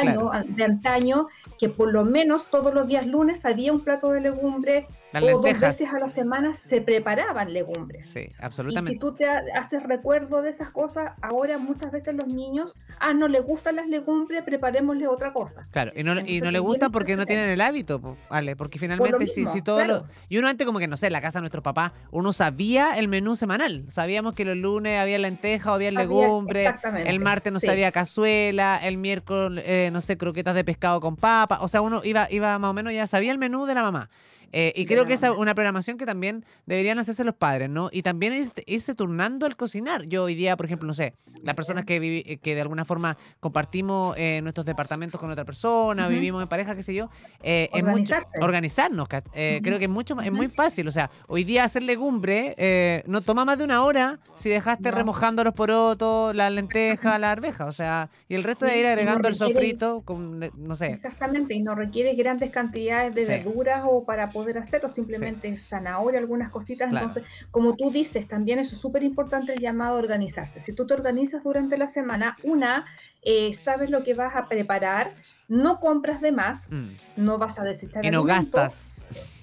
de 0.47 0.63
antaño, 0.63 1.27
que 1.59 1.69
por 1.69 1.91
lo 1.91 2.03
menos 2.03 2.49
todos 2.49 2.73
los 2.73 2.87
días 2.87 3.05
lunes 3.07 3.45
había 3.45 3.71
un 3.71 3.81
plato 3.81 4.11
de 4.11 4.21
legumbres 4.21 4.85
o 5.13 5.41
dos 5.41 5.59
veces 5.59 5.89
a 5.93 5.99
la 5.99 6.09
semana 6.09 6.53
se 6.53 6.81
preparaban 6.81 7.53
legumbres. 7.53 8.07
Sí, 8.07 8.27
absolutamente. 8.39 8.91
Y 8.91 8.93
si 8.95 8.99
tú 8.99 9.13
te 9.13 9.25
haces 9.27 9.83
recuerdo 9.83 10.41
de 10.41 10.49
esas 10.49 10.69
cosas, 10.69 11.13
ahora 11.21 11.57
muchas 11.57 11.91
veces 11.91 12.15
los 12.15 12.27
niños, 12.27 12.75
ah, 12.99 13.13
no 13.13 13.27
le 13.27 13.39
gustan 13.39 13.77
las 13.77 13.87
legumbres, 13.87 14.43
preparémosle 14.43 15.07
otra 15.07 15.31
cosa. 15.31 15.65
Claro, 15.71 15.91
y 15.95 16.03
no, 16.03 16.19
y 16.19 16.41
no 16.41 16.51
le 16.51 16.59
gustan 16.59 16.91
porque 16.91 17.15
no 17.15 17.25
tienen 17.25 17.49
el 17.49 17.61
hábito, 17.61 18.17
vale, 18.29 18.55
porque 18.55 18.79
finalmente 18.79 19.27
si, 19.27 19.45
si 19.45 19.61
todo 19.61 19.85
lo... 19.85 20.05
Y 20.27 20.37
uno 20.37 20.47
antes 20.47 20.65
como 20.65 20.79
que, 20.79 20.87
no 20.87 20.97
sé, 20.97 21.04
en 21.07 21.13
la 21.13 21.21
casa 21.21 21.39
de 21.39 21.43
nuestros 21.43 21.63
papás, 21.63 21.91
uno 22.11 22.33
sabía 22.33 22.97
el 22.97 23.07
menú 23.07 23.35
semanal. 23.35 23.85
Sabíamos 23.87 24.33
que 24.33 24.45
los 24.45 24.57
lunes 24.57 24.99
había 24.99 25.17
lenteja 25.19 25.71
o 25.71 25.75
había 25.75 25.91
legumbre, 25.91 26.75
el 27.05 27.19
martes 27.19 27.51
no 27.51 27.59
sabía 27.59 27.91
cazuela, 27.91 28.79
el 28.83 28.97
miércoles, 28.97 29.63
eh, 29.67 29.89
no 29.91 30.01
sé, 30.01 30.17
croquetas 30.17 30.55
de 30.55 30.63
pescado 30.63 30.99
con 31.01 31.15
papa. 31.15 31.59
O 31.61 31.67
sea, 31.67 31.81
uno 31.81 32.01
iba, 32.03 32.27
iba 32.31 32.57
más 32.59 32.71
o 32.71 32.73
menos, 32.73 32.93
ya 32.93 33.07
sabía 33.07 33.31
el 33.31 33.37
menú 33.37 33.65
de 33.65 33.75
la 33.75 33.81
mamá. 33.81 34.09
Eh, 34.51 34.73
y 34.75 34.85
creo 34.85 35.05
que 35.05 35.13
es 35.13 35.23
una 35.23 35.53
programación 35.53 35.97
que 35.97 36.05
también 36.05 36.45
deberían 36.65 36.99
hacerse 36.99 37.23
los 37.23 37.35
padres, 37.35 37.69
¿no? 37.69 37.89
Y 37.91 38.01
también 38.01 38.51
irse 38.65 38.95
turnando 38.95 39.45
al 39.45 39.55
cocinar. 39.55 40.03
Yo 40.05 40.23
hoy 40.23 40.35
día, 40.35 40.55
por 40.57 40.65
ejemplo, 40.65 40.87
no 40.87 40.93
sé, 40.93 41.13
las 41.43 41.55
personas 41.55 41.85
que, 41.85 42.39
que 42.41 42.55
de 42.55 42.61
alguna 42.61 42.85
forma 42.85 43.17
compartimos 43.39 44.15
eh, 44.17 44.41
nuestros 44.41 44.65
departamentos 44.65 45.19
con 45.19 45.29
otra 45.29 45.45
persona, 45.45 46.07
vivimos 46.07 46.41
en 46.41 46.47
pareja, 46.47 46.75
qué 46.75 46.83
sé 46.83 46.93
yo, 46.93 47.09
eh, 47.41 47.69
es 47.73 47.83
mucho, 47.83 48.15
organizarnos. 48.41 49.07
Creo 49.07 49.79
que 49.79 49.85
es 49.85 49.89
mucho 49.89 50.19
es 50.21 50.31
muy 50.31 50.47
fácil. 50.47 50.87
O 50.87 50.91
sea, 50.91 51.09
hoy 51.27 51.43
día 51.43 51.63
hacer 51.63 51.83
legumbre 51.83 53.03
no 53.07 53.21
toma 53.21 53.45
más 53.45 53.57
de 53.57 53.63
una 53.63 53.83
hora 53.83 54.19
si 54.35 54.49
dejaste 54.49 54.91
remojando 54.91 55.43
los 55.43 55.53
porotos, 55.53 56.35
la 56.35 56.49
lenteja, 56.49 57.19
la 57.19 57.31
arveja. 57.31 57.65
O 57.65 57.73
sea, 57.73 58.09
y 58.27 58.35
el 58.35 58.43
resto 58.43 58.65
de 58.65 58.79
ir 58.79 58.85
agregando 58.85 59.27
el 59.27 59.35
sofrito, 59.35 60.01
con, 60.01 60.39
no 60.55 60.75
sé. 60.75 60.87
Exactamente, 60.87 61.53
y 61.53 61.61
no 61.61 61.75
requiere 61.75 62.15
grandes 62.15 62.51
cantidades 62.51 63.15
de 63.15 63.25
verduras 63.25 63.83
o 63.85 64.03
para 64.05 64.29
poder 64.35 64.57
hacerlo, 64.57 64.89
simplemente 64.89 65.55
zanahoria, 65.55 66.19
algunas 66.19 66.51
cositas. 66.51 66.91
Entonces, 66.91 67.23
como 67.51 67.77
tú 67.77 67.89
dices, 67.89 68.27
también 68.27 68.59
eso 68.59 68.75
es 68.75 68.81
súper 68.81 69.01
importante 69.01 69.53
el 69.53 69.61
llamado 69.61 69.95
a 69.95 69.99
organizarse. 69.99 70.59
Si 70.59 70.73
tú 70.73 70.85
te 70.85 70.93
organizas 70.93 71.45
durante 71.45 71.77
la 71.77 71.87
semana, 71.87 72.35
una, 72.43 72.85
eh, 73.21 73.53
sabes 73.53 73.89
lo 73.89 74.03
que 74.03 74.13
vas 74.13 74.35
a 74.35 74.49
preparar, 74.49 75.15
no 75.47 75.79
compras 75.79 76.19
de 76.19 76.33
más, 76.33 76.67
mm. 76.69 76.95
no 77.15 77.37
vas 77.37 77.57
a 77.59 77.63
desechar 77.63 78.03
Y 78.05 78.11
no 78.11 78.25
gastas. 78.25 78.97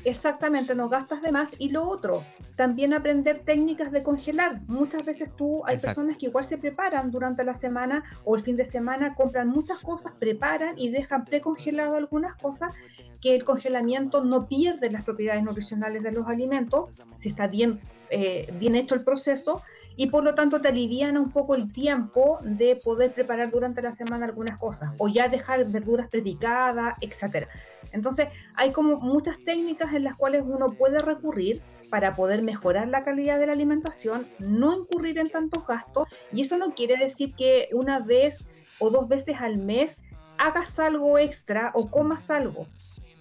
Exactamente, 0.04 0.74
no 0.74 0.88
gastas 0.88 1.22
de 1.22 1.32
más. 1.32 1.54
Y 1.58 1.70
lo 1.70 1.88
otro, 1.88 2.24
también 2.56 2.92
aprender 2.92 3.42
técnicas 3.44 3.92
de 3.92 4.02
congelar. 4.02 4.60
Muchas 4.66 5.04
veces 5.04 5.30
tú, 5.36 5.62
hay 5.64 5.78
personas 5.78 6.16
que 6.16 6.26
igual 6.26 6.44
se 6.44 6.58
preparan 6.58 7.10
durante 7.10 7.44
la 7.44 7.54
semana 7.54 8.04
o 8.24 8.36
el 8.36 8.42
fin 8.42 8.56
de 8.56 8.64
semana, 8.64 9.14
compran 9.14 9.48
muchas 9.48 9.80
cosas, 9.80 10.12
preparan 10.18 10.78
y 10.78 10.90
dejan 10.90 11.24
precongelado 11.24 11.96
algunas 11.96 12.36
cosas 12.36 12.74
que 13.20 13.36
el 13.36 13.44
congelamiento 13.44 14.24
no 14.24 14.48
pierde 14.48 14.90
las 14.90 15.04
propiedades 15.04 15.44
nutricionales 15.44 16.02
de 16.02 16.10
los 16.10 16.26
alimentos, 16.26 16.90
si 17.14 17.28
está 17.28 17.46
bien, 17.46 17.80
eh, 18.10 18.52
bien 18.58 18.74
hecho 18.74 18.96
el 18.96 19.04
proceso, 19.04 19.62
y 19.96 20.08
por 20.08 20.24
lo 20.24 20.34
tanto 20.34 20.60
te 20.60 20.68
aliviana 20.68 21.20
un 21.20 21.30
poco 21.30 21.54
el 21.54 21.72
tiempo 21.72 22.38
de 22.42 22.76
poder 22.76 23.12
preparar 23.12 23.50
durante 23.50 23.82
la 23.82 23.92
semana 23.92 24.26
algunas 24.26 24.58
cosas 24.58 24.90
o 24.98 25.08
ya 25.08 25.28
dejar 25.28 25.64
verduras 25.70 26.08
predicadas, 26.08 26.94
etcétera. 27.00 27.48
Entonces, 27.92 28.28
hay 28.54 28.72
como 28.72 28.98
muchas 29.00 29.38
técnicas 29.44 29.92
en 29.92 30.04
las 30.04 30.16
cuales 30.16 30.42
uno 30.46 30.74
puede 30.78 31.02
recurrir 31.02 31.60
para 31.90 32.14
poder 32.14 32.42
mejorar 32.42 32.88
la 32.88 33.04
calidad 33.04 33.38
de 33.38 33.46
la 33.46 33.52
alimentación, 33.52 34.26
no 34.38 34.74
incurrir 34.74 35.18
en 35.18 35.28
tantos 35.28 35.66
gastos 35.66 36.08
y 36.32 36.40
eso 36.40 36.56
no 36.56 36.72
quiere 36.72 36.96
decir 36.96 37.34
que 37.36 37.68
una 37.72 37.98
vez 37.98 38.44
o 38.78 38.90
dos 38.90 39.08
veces 39.08 39.36
al 39.40 39.58
mes 39.58 40.00
hagas 40.38 40.78
algo 40.78 41.18
extra 41.18 41.70
o 41.74 41.90
comas 41.90 42.30
algo. 42.30 42.66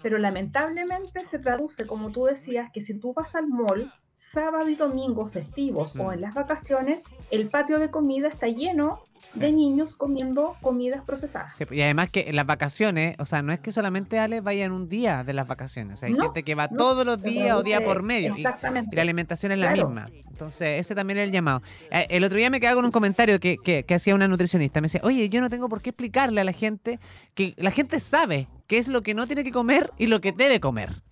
Pero 0.01 0.17
lamentablemente 0.17 1.25
se 1.25 1.37
traduce, 1.37 1.85
como 1.85 2.11
tú 2.11 2.25
decías, 2.25 2.71
que 2.71 2.81
si 2.81 2.97
tú 2.97 3.13
vas 3.13 3.35
al 3.35 3.47
mall 3.47 3.91
sábado 4.21 4.69
y 4.69 4.75
domingo 4.75 5.29
festivos 5.29 5.95
o 5.97 6.13
en 6.13 6.21
las 6.21 6.33
vacaciones, 6.33 7.03
el 7.31 7.49
patio 7.49 7.79
de 7.79 7.89
comida 7.89 8.27
está 8.27 8.47
lleno 8.47 9.01
de 9.33 9.51
niños 9.51 9.95
comiendo 9.95 10.55
comidas 10.61 11.03
procesadas. 11.03 11.55
y 11.71 11.81
además 11.81 12.09
que 12.11 12.29
en 12.29 12.35
las 12.35 12.45
vacaciones, 12.45 13.15
o 13.19 13.25
sea, 13.25 13.41
no 13.41 13.51
es 13.51 13.59
que 13.59 13.71
solamente 13.71 14.19
Ale 14.19 14.41
vaya 14.41 14.65
en 14.65 14.71
un 14.71 14.87
día 14.87 15.23
de 15.23 15.33
las 15.33 15.47
vacaciones, 15.47 16.03
hay 16.03 16.13
gente 16.13 16.43
que 16.43 16.55
va 16.55 16.67
todos 16.67 17.05
los 17.05 17.21
días 17.21 17.57
o 17.57 17.63
día 17.63 17.83
por 17.83 18.03
medio. 18.03 18.33
Exactamente. 18.33 18.89
Y, 18.93 18.95
la 18.95 19.01
alimentación 19.01 19.51
es 19.53 19.59
la 19.59 19.71
misma. 19.71 20.07
Entonces, 20.29 20.79
ese 20.79 20.95
también 20.95 21.19
es 21.19 21.25
el 21.25 21.31
llamado. 21.31 21.61
Eh, 21.91 22.07
el 22.09 22.23
otro 22.23 22.37
día 22.37 22.49
me 22.49 22.59
quedaba 22.59 22.75
con 22.75 22.85
un 22.85 22.91
comentario 22.91 23.39
que, 23.39 23.57
que, 23.57 23.83
que 23.83 23.93
hacía 23.93 24.15
una 24.15 24.27
nutricionista. 24.27 24.81
Me 24.81 24.85
decía, 24.85 25.01
oye, 25.03 25.29
yo 25.29 25.41
no 25.41 25.49
tengo 25.49 25.69
por 25.69 25.81
qué 25.81 25.91
explicarle 25.91 26.41
a 26.41 26.43
la 26.43 26.53
gente 26.53 26.99
que 27.33 27.53
la 27.57 27.71
gente 27.71 27.99
sabe 27.99 28.47
qué 28.67 28.77
es 28.77 28.87
lo 28.87 29.03
que 29.03 29.13
no 29.13 29.27
tiene 29.27 29.43
que 29.43 29.51
comer 29.51 29.91
y 29.97 30.07
lo 30.07 30.21
que 30.21 30.31
debe 30.31 30.59
comer. 30.59 31.03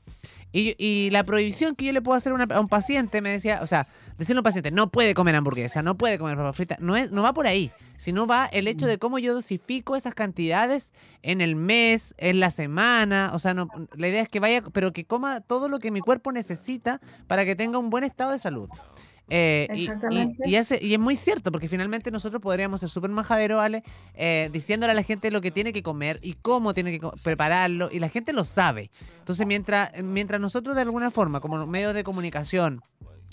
Y, 0.52 1.10
la 1.12 1.24
prohibición 1.24 1.76
que 1.76 1.86
yo 1.86 1.94
le 1.94 2.02
puedo 2.02 2.18
hacer 2.18 2.34
a 2.34 2.60
un 2.60 2.68
paciente, 2.68 3.22
me 3.22 3.30
decía, 3.30 3.60
o 3.62 3.68
sea, 3.68 3.88
decirle 4.18 4.40
a 4.40 4.42
un 4.42 4.44
paciente, 4.44 4.72
no 4.72 4.90
puede 4.90 5.14
comer 5.14 5.36
hamburguesa, 5.36 5.84
no 5.84 5.96
puede 5.96 6.18
comer 6.18 6.38
papa 6.38 6.54
frita, 6.54 6.78
no, 6.80 6.96
es, 6.96 7.12
no 7.12 7.22
va 7.22 7.34
por 7.34 7.46
ahí, 7.46 7.72
sino 7.98 8.26
va 8.26 8.48
el 8.48 8.68
hecho 8.68 8.88
de 8.88 8.98
cómo 8.98 9.20
yo 9.20 9.34
dosifico 9.34 9.96
esas 9.96 10.16
cantidades 10.16 10.92
en 11.22 11.42
el 11.42 11.56
mes, 11.56 12.16
en 12.18 12.40
la 12.40 12.50
semana, 12.50 13.32
o 13.34 13.40
sea, 13.40 13.54
no, 13.54 13.70
la 13.96 14.08
idea 14.08 14.24
es 14.24 14.30
que 14.30 14.40
vaya, 14.40 14.64
pero 14.74 14.92
que 14.92 15.06
coma 15.06 15.42
todo 15.42 15.70
lo 15.70 15.78
que 15.78 15.92
mi 15.92 16.02
cuerpo 16.02 16.32
necesita 16.32 17.00
para 17.28 17.46
que 17.46 17.56
tenga 17.56 17.78
un 17.78 17.92
buen 17.92 18.04
estado 18.04 18.32
de 18.32 18.40
salud. 18.40 18.70
Eh, 19.30 19.68
y, 19.76 19.88
y, 20.50 20.56
es 20.56 21.00
muy 21.00 21.16
cierto, 21.16 21.52
porque 21.52 21.68
finalmente 21.68 22.10
nosotros 22.12 22.42
podríamos 22.42 22.80
ser 22.80 22.90
súper 22.90 23.12
majaderos, 23.12 23.58
¿vale? 23.58 23.84
Eh, 24.16 24.50
diciéndole 24.52 24.92
a 24.92 24.96
la 24.96 25.04
gente 25.04 25.32
lo 25.32 25.42
que 25.42 25.52
tiene 25.52 25.72
que 25.72 25.84
comer 25.84 26.20
y 26.22 26.34
cómo 26.34 26.74
tiene 26.74 27.00
que 27.00 27.08
prepararlo, 27.24 27.90
y 27.92 28.00
la 28.00 28.10
gente 28.10 28.34
lo 28.34 28.44
sabe. 28.44 28.90
Entonces, 29.20 29.46
mientras, 29.46 29.92
mientras 30.04 30.42
nosotros 30.42 30.76
de 30.76 30.82
alguna 30.82 31.12
forma, 31.12 31.40
como 31.40 31.66
medios 31.68 31.94
de 31.94 32.04
comunicación, 32.04 32.82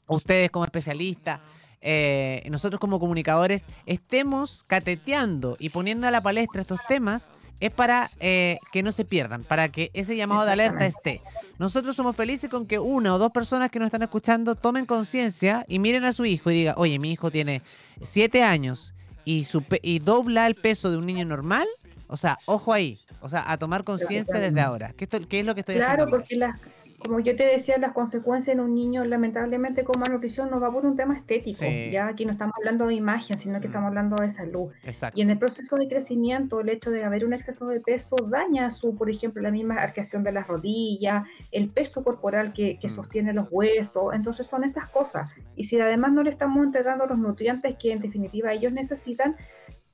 ustedes 0.06 0.50
como 0.50 0.64
especialistas, 0.64 1.40
eh, 1.80 2.42
nosotros 2.50 2.80
como 2.80 2.98
comunicadores, 2.98 3.66
estemos 3.86 4.64
cateteando 4.66 5.56
y 5.58 5.68
poniendo 5.70 6.06
a 6.06 6.10
la 6.10 6.22
palestra 6.22 6.60
estos 6.60 6.80
temas, 6.88 7.30
es 7.60 7.70
para 7.70 8.10
eh, 8.20 8.58
que 8.72 8.82
no 8.82 8.92
se 8.92 9.04
pierdan, 9.04 9.44
para 9.44 9.70
que 9.70 9.90
ese 9.94 10.16
llamado 10.16 10.44
de 10.44 10.52
alerta 10.52 10.86
esté. 10.86 11.22
Nosotros 11.58 11.96
somos 11.96 12.14
felices 12.14 12.50
con 12.50 12.66
que 12.66 12.78
una 12.78 13.14
o 13.14 13.18
dos 13.18 13.32
personas 13.32 13.70
que 13.70 13.78
nos 13.78 13.86
están 13.86 14.02
escuchando 14.02 14.54
tomen 14.54 14.86
conciencia 14.86 15.64
y 15.68 15.78
miren 15.78 16.04
a 16.04 16.12
su 16.12 16.24
hijo 16.24 16.50
y 16.50 16.54
digan, 16.54 16.74
oye, 16.76 16.98
mi 16.98 17.12
hijo 17.12 17.30
tiene 17.30 17.62
siete 18.02 18.42
años 18.42 18.94
y, 19.24 19.44
su 19.44 19.64
y 19.82 19.98
dobla 20.00 20.46
el 20.46 20.54
peso 20.54 20.90
de 20.90 20.98
un 20.98 21.06
niño 21.06 21.24
normal. 21.24 21.66
O 22.08 22.16
sea, 22.16 22.38
ojo 22.46 22.72
ahí, 22.72 23.00
o 23.20 23.28
sea, 23.28 23.50
a 23.50 23.58
tomar 23.58 23.84
conciencia 23.84 24.38
desde 24.38 24.60
ahora. 24.60 24.92
¿Qué, 24.96 25.06
¿Qué, 25.06 25.40
es 25.40 25.46
lo 25.46 25.54
que 25.54 25.60
estoy 25.60 25.76
haciendo? 25.76 25.96
Claro, 26.04 26.10
porque 26.10 26.36
las 26.36 26.58
como 26.98 27.20
yo 27.20 27.36
te 27.36 27.44
decía, 27.44 27.78
las 27.78 27.92
consecuencias 27.92 28.54
en 28.54 28.60
un 28.60 28.74
niño 28.74 29.04
lamentablemente 29.04 29.84
con 29.84 30.00
malnutrición 30.00 30.50
no 30.50 30.60
va 30.60 30.72
por 30.72 30.86
un 30.86 30.96
tema 30.96 31.14
estético. 31.14 31.64
Ya 31.90 32.08
aquí 32.08 32.24
no 32.24 32.32
estamos 32.32 32.54
hablando 32.56 32.86
de 32.86 32.94
imagen, 32.94 33.38
sino 33.38 33.60
que 33.60 33.68
mm. 33.68 33.70
estamos 33.70 33.88
hablando 33.88 34.16
de 34.16 34.30
salud. 34.30 34.70
Y 35.14 35.22
en 35.22 35.30
el 35.30 35.38
proceso 35.38 35.76
de 35.76 35.88
crecimiento, 35.88 36.60
el 36.60 36.68
hecho 36.68 36.90
de 36.90 37.04
haber 37.04 37.24
un 37.24 37.32
exceso 37.32 37.66
de 37.68 37.80
peso 37.80 38.16
daña 38.28 38.70
su, 38.70 38.96
por 38.96 39.10
ejemplo, 39.10 39.42
la 39.42 39.50
misma 39.50 39.76
arqueación 39.76 40.22
de 40.24 40.32
las 40.32 40.46
rodillas, 40.46 41.26
el 41.52 41.68
peso 41.68 42.02
corporal 42.02 42.52
que, 42.52 42.78
que 42.78 42.88
mm. 42.88 42.90
sostiene 42.90 43.32
los 43.32 43.48
huesos. 43.50 44.14
Entonces 44.14 44.46
son 44.46 44.64
esas 44.64 44.86
cosas. 44.88 45.30
Y 45.54 45.64
si 45.64 45.78
además 45.78 46.12
no 46.12 46.22
le 46.22 46.30
estamos 46.30 46.64
entregando 46.64 47.06
los 47.06 47.18
nutrientes 47.18 47.76
que 47.78 47.92
en 47.92 48.00
definitiva 48.00 48.52
ellos 48.52 48.72
necesitan, 48.72 49.36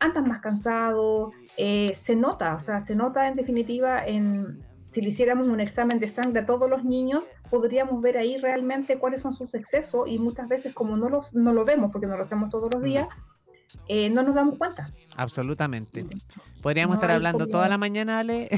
andan 0.02 0.28
más 0.28 0.40
cansados, 0.40 1.34
eh, 1.56 1.92
se 1.94 2.16
nota, 2.16 2.54
o 2.54 2.60
sea, 2.60 2.80
se 2.80 2.94
nota 2.94 3.28
en 3.28 3.36
definitiva 3.36 4.04
en 4.04 4.62
si 4.88 5.00
le 5.00 5.08
hiciéramos 5.08 5.48
un 5.48 5.60
examen 5.60 5.98
de 6.00 6.08
sangre 6.08 6.40
a 6.40 6.46
todos 6.46 6.68
los 6.68 6.84
niños, 6.84 7.24
podríamos 7.48 8.02
ver 8.02 8.18
ahí 8.18 8.36
realmente 8.36 8.98
cuáles 8.98 9.22
son 9.22 9.32
sus 9.32 9.54
excesos 9.54 10.06
y 10.06 10.18
muchas 10.18 10.48
veces 10.48 10.74
como 10.74 10.98
no, 10.98 11.08
los, 11.08 11.34
no 11.34 11.54
lo 11.54 11.64
vemos 11.64 11.90
porque 11.90 12.06
no 12.06 12.16
lo 12.16 12.22
hacemos 12.22 12.50
todos 12.50 12.70
los 12.74 12.82
días, 12.82 13.08
eh, 13.88 14.10
no 14.10 14.22
nos 14.22 14.34
damos 14.34 14.58
cuenta. 14.58 14.92
Absolutamente. 15.16 16.04
Podríamos 16.62 16.94
estar 16.94 17.10
hablando 17.10 17.48
toda 17.48 17.68
la 17.68 17.76
mañana, 17.76 18.20
Ale, 18.20 18.48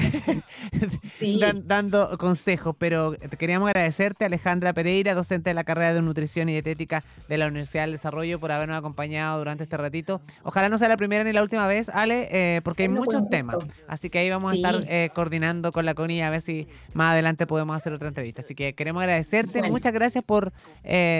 dando 1.65 2.17
consejos, 2.19 2.75
pero 2.77 3.15
queríamos 3.39 3.67
agradecerte, 3.67 4.25
Alejandra 4.25 4.73
Pereira, 4.73 5.15
docente 5.15 5.49
de 5.49 5.55
la 5.55 5.63
carrera 5.63 5.91
de 5.91 6.03
Nutrición 6.03 6.47
y 6.49 6.51
Dietética 6.51 7.03
de 7.27 7.39
la 7.39 7.47
Universidad 7.47 7.83
del 7.83 7.93
Desarrollo, 7.93 8.39
por 8.39 8.51
habernos 8.51 8.77
acompañado 8.77 9.39
durante 9.39 9.63
este 9.63 9.75
ratito. 9.77 10.21
Ojalá 10.43 10.69
no 10.69 10.77
sea 10.77 10.87
la 10.87 10.97
primera 10.97 11.23
ni 11.23 11.33
la 11.33 11.41
última 11.41 11.65
vez, 11.65 11.89
Ale, 11.89 12.27
eh, 12.31 12.61
porque 12.63 12.83
hay 12.83 12.89
muchos 12.89 13.27
temas. 13.29 13.57
Así 13.87 14.11
que 14.11 14.19
ahí 14.19 14.29
vamos 14.29 14.51
a 14.51 14.55
estar 14.55 14.85
eh, 14.87 15.09
coordinando 15.15 15.71
con 15.71 15.83
la 15.85 15.95
CONI 15.95 16.21
a 16.21 16.29
ver 16.29 16.41
si 16.41 16.67
más 16.93 17.13
adelante 17.13 17.47
podemos 17.47 17.75
hacer 17.75 17.91
otra 17.91 18.07
entrevista. 18.07 18.41
Así 18.41 18.53
que 18.53 18.75
queremos 18.75 19.01
agradecerte. 19.01 19.63
Muchas 19.63 19.93
gracias 19.93 20.23
por 20.23 20.51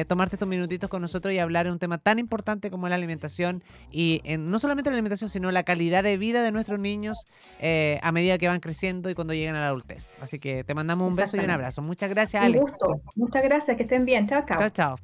tomarte 0.07 0.35
estos 0.35 0.47
minutitos 0.47 0.87
con 0.87 1.01
nosotros 1.01 1.33
y 1.33 1.39
hablar 1.39 1.65
de 1.65 1.71
un 1.71 1.79
tema 1.79 1.97
tan 1.97 2.19
importante 2.19 2.69
como 2.69 2.87
la 2.89 2.95
alimentación 2.95 3.63
y 3.91 4.21
en, 4.23 4.51
no 4.51 4.59
solamente 4.59 4.91
la 4.91 4.95
alimentación, 4.95 5.31
sino 5.31 5.51
la 5.51 5.63
calidad 5.63 6.03
de 6.03 6.17
vida 6.17 6.43
de 6.43 6.51
nuestros 6.75 6.79
niños 6.81 7.25
eh, 7.59 7.99
a 8.01 8.11
medida 8.11 8.37
que 8.37 8.47
van 8.47 8.59
creciendo 8.59 9.09
y 9.09 9.15
cuando 9.15 9.33
llegan 9.33 9.55
a 9.55 9.61
la 9.61 9.67
adultez. 9.67 10.11
Así 10.21 10.39
que 10.39 10.63
te 10.63 10.73
mandamos 10.73 11.09
un 11.09 11.15
beso 11.15 11.37
y 11.37 11.39
un 11.39 11.49
abrazo. 11.49 11.81
Muchas 11.81 12.09
gracias, 12.09 12.43
Ale. 12.43 12.59
Un 12.59 12.65
gusto. 12.65 13.01
Muchas 13.15 13.43
gracias. 13.43 13.77
Que 13.77 13.83
estén 13.83 14.05
bien. 14.05 14.27
Chao, 14.27 14.43
chao. 14.47 14.59
Chao, 14.59 14.69
chao. 14.69 14.99